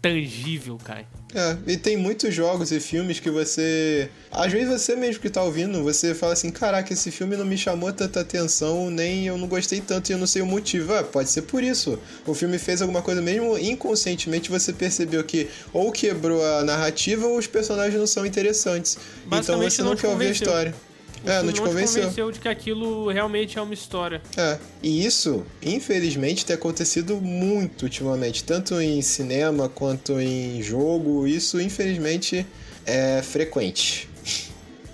tangível, 0.00 0.78
cara. 0.82 1.06
É, 1.34 1.56
e 1.66 1.76
tem 1.76 1.96
muitos 1.96 2.34
jogos 2.34 2.72
e 2.72 2.80
filmes 2.80 3.20
que 3.20 3.30
você. 3.30 4.08
Às 4.32 4.52
vezes 4.52 4.68
você 4.68 4.96
mesmo 4.96 5.20
que 5.20 5.30
tá 5.30 5.42
ouvindo, 5.42 5.82
você 5.82 6.14
fala 6.14 6.32
assim: 6.32 6.50
caraca, 6.50 6.92
esse 6.92 7.10
filme 7.10 7.36
não 7.36 7.44
me 7.44 7.56
chamou 7.56 7.92
tanta 7.92 8.20
atenção, 8.20 8.90
nem 8.90 9.26
eu 9.26 9.38
não 9.38 9.46
gostei 9.46 9.80
tanto 9.80 10.10
e 10.10 10.12
eu 10.12 10.18
não 10.18 10.26
sei 10.26 10.42
o 10.42 10.46
motivo. 10.46 10.92
Ah, 10.92 11.04
pode 11.04 11.30
ser 11.30 11.42
por 11.42 11.62
isso. 11.62 11.98
O 12.26 12.34
filme 12.34 12.58
fez 12.58 12.82
alguma 12.82 13.02
coisa 13.02 13.22
mesmo 13.22 13.56
inconscientemente 13.58 14.50
você 14.50 14.72
percebeu 14.72 15.22
que 15.22 15.48
ou 15.72 15.92
quebrou 15.92 16.44
a 16.44 16.64
narrativa 16.64 17.26
ou 17.26 17.38
os 17.38 17.46
personagens 17.46 17.98
não 17.98 18.06
são 18.06 18.26
interessantes. 18.26 18.98
Então 19.26 19.60
você 19.60 19.82
não 19.82 19.90
não 19.90 19.96
quer 19.96 20.08
ouvir 20.08 20.26
a 20.26 20.30
história. 20.30 20.89
É, 21.24 21.32
filme 21.32 21.46
não 21.46 21.52
te 21.52 21.60
convenceu. 21.60 22.02
convenceu 22.02 22.32
de 22.32 22.40
que 22.40 22.48
aquilo 22.48 23.10
realmente 23.10 23.58
é 23.58 23.62
uma 23.62 23.74
história. 23.74 24.22
É, 24.36 24.58
e 24.82 25.04
isso, 25.04 25.44
infelizmente, 25.62 26.44
tem 26.44 26.54
acontecido 26.54 27.16
muito 27.20 27.82
ultimamente, 27.82 28.42
tanto 28.44 28.80
em 28.80 29.00
cinema 29.02 29.68
quanto 29.68 30.20
em 30.20 30.62
jogo. 30.62 31.26
Isso, 31.26 31.60
infelizmente, 31.60 32.46
é 32.86 33.22
frequente. 33.22 34.08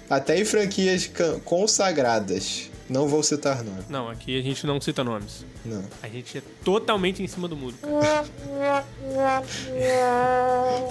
Até 0.09 0.39
em 0.39 0.45
franquias 0.45 1.11
consagradas. 1.45 2.71
Não 2.89 3.09
vou 3.09 3.23
citar 3.23 3.65
nome. 3.65 3.83
Não, 3.89 4.09
aqui 4.09 4.39
a 4.39 4.43
gente 4.43 4.67
não 4.67 4.81
cita 4.81 5.03
nomes. 5.03 5.45
Não. 5.65 5.85
A 6.03 6.09
gente 6.09 6.39
é 6.39 6.43
totalmente 6.65 7.23
em 7.23 7.27
cima 7.27 7.49
do 7.49 7.57
muro. 7.57 7.75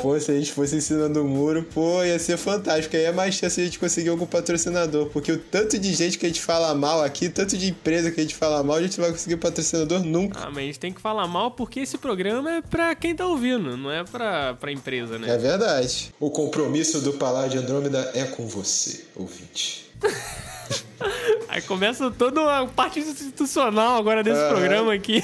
Pô, 0.01 0.19
se 0.19 0.31
a 0.31 0.35
gente 0.35 0.51
fosse 0.51 0.75
ensinando 0.75 1.21
o 1.21 1.27
muro, 1.27 1.63
pô, 1.73 2.03
ia 2.03 2.19
ser 2.19 2.37
fantástico. 2.37 2.95
Aí 2.95 3.03
é 3.05 3.11
mais 3.11 3.35
chance 3.35 3.55
de 3.55 3.61
a 3.61 3.65
gente 3.65 3.79
conseguir 3.79 4.09
algum 4.09 4.25
patrocinador. 4.25 5.07
Porque 5.07 5.31
o 5.31 5.37
tanto 5.37 5.77
de 5.79 5.93
gente 5.93 6.17
que 6.17 6.25
a 6.25 6.29
gente 6.29 6.41
fala 6.41 6.73
mal 6.75 7.03
aqui, 7.03 7.29
tanto 7.29 7.57
de 7.57 7.69
empresa 7.69 8.11
que 8.11 8.19
a 8.19 8.23
gente 8.23 8.35
fala 8.35 8.61
mal, 8.63 8.77
a 8.77 8.81
gente 8.81 8.97
não 8.97 9.05
vai 9.05 9.11
conseguir 9.13 9.37
patrocinador 9.37 10.03
nunca. 10.03 10.39
Ah, 10.39 10.47
mas 10.49 10.57
a 10.57 10.61
gente 10.67 10.79
tem 10.79 10.93
que 10.93 11.01
falar 11.01 11.27
mal 11.27 11.51
porque 11.51 11.79
esse 11.79 11.97
programa 11.97 12.55
é 12.57 12.61
pra 12.61 12.93
quem 12.95 13.15
tá 13.15 13.25
ouvindo, 13.25 13.75
não 13.77 13.91
é 13.91 14.03
pra, 14.03 14.53
pra 14.55 14.71
empresa, 14.71 15.15
É 15.15 15.19
né? 15.19 15.37
verdade. 15.37 16.13
O 16.19 16.29
compromisso 16.29 17.01
do 17.01 17.13
Palácio 17.13 17.51
de 17.51 17.57
Andrômeda 17.57 18.11
é 18.13 18.23
com 18.25 18.47
você, 18.47 19.05
ouvinte. 19.15 19.84
Aí 21.47 21.61
começa 21.61 22.09
toda 22.11 22.41
uma 22.41 22.67
parte 22.67 22.99
institucional 22.99 23.97
agora 23.97 24.23
desse 24.23 24.39
Aham. 24.41 24.49
programa 24.49 24.93
aqui. 24.93 25.21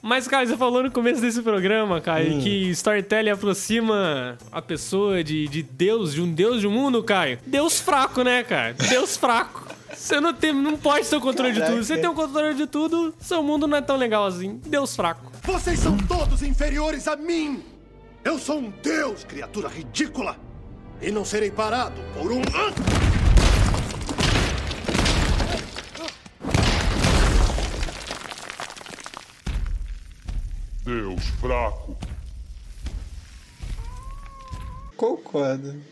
Mas, 0.00 0.26
cara, 0.26 0.46
você 0.46 0.56
falou 0.56 0.82
no 0.82 0.90
começo 0.90 1.20
desse 1.20 1.42
programa, 1.42 2.00
Caio, 2.00 2.40
que 2.40 2.70
storytelling 2.70 3.30
aproxima 3.30 4.36
a 4.50 4.60
pessoa 4.60 5.22
de, 5.22 5.46
de 5.48 5.62
Deus, 5.62 6.12
de 6.14 6.20
um 6.22 6.32
Deus 6.32 6.60
de 6.60 6.66
um 6.66 6.70
mundo, 6.70 7.02
Caio. 7.02 7.38
Deus 7.46 7.80
fraco, 7.80 8.22
né, 8.22 8.42
cara? 8.42 8.74
Deus 8.74 9.16
fraco. 9.16 9.66
Você 9.94 10.20
não, 10.20 10.32
tem, 10.32 10.52
não 10.52 10.76
pode 10.76 11.06
ter 11.06 11.16
o 11.16 11.20
controle 11.20 11.52
de 11.52 11.60
Caraca. 11.60 11.76
tudo. 11.76 11.84
Você 11.84 11.96
tem 11.98 12.08
o 12.08 12.14
controle 12.14 12.54
de 12.54 12.66
tudo, 12.66 13.14
seu 13.20 13.42
mundo 13.42 13.66
não 13.66 13.76
é 13.76 13.82
tão 13.82 13.96
legal 13.96 14.26
assim. 14.26 14.60
Deus 14.66 14.96
fraco. 14.96 15.30
Vocês 15.42 15.78
são 15.78 15.96
todos 15.96 16.42
inferiores 16.42 17.06
a 17.06 17.16
mim! 17.16 17.62
Eu 18.24 18.38
sou 18.38 18.58
um 18.58 18.72
deus, 18.82 19.24
criatura 19.24 19.68
ridícula! 19.68 20.36
E 21.02 21.10
não 21.10 21.24
serei 21.24 21.50
parado 21.50 22.00
por 22.14 22.30
um. 22.30 22.42
Deus 30.84 31.26
fraco. 31.40 31.96
Concordo. 34.96 35.82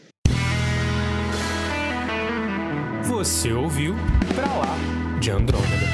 Você 3.05 3.53
ouviu 3.53 3.97
Pra 4.33 4.47
Lá 4.47 4.77
de 5.19 5.33
Andrômeda. 5.33 5.90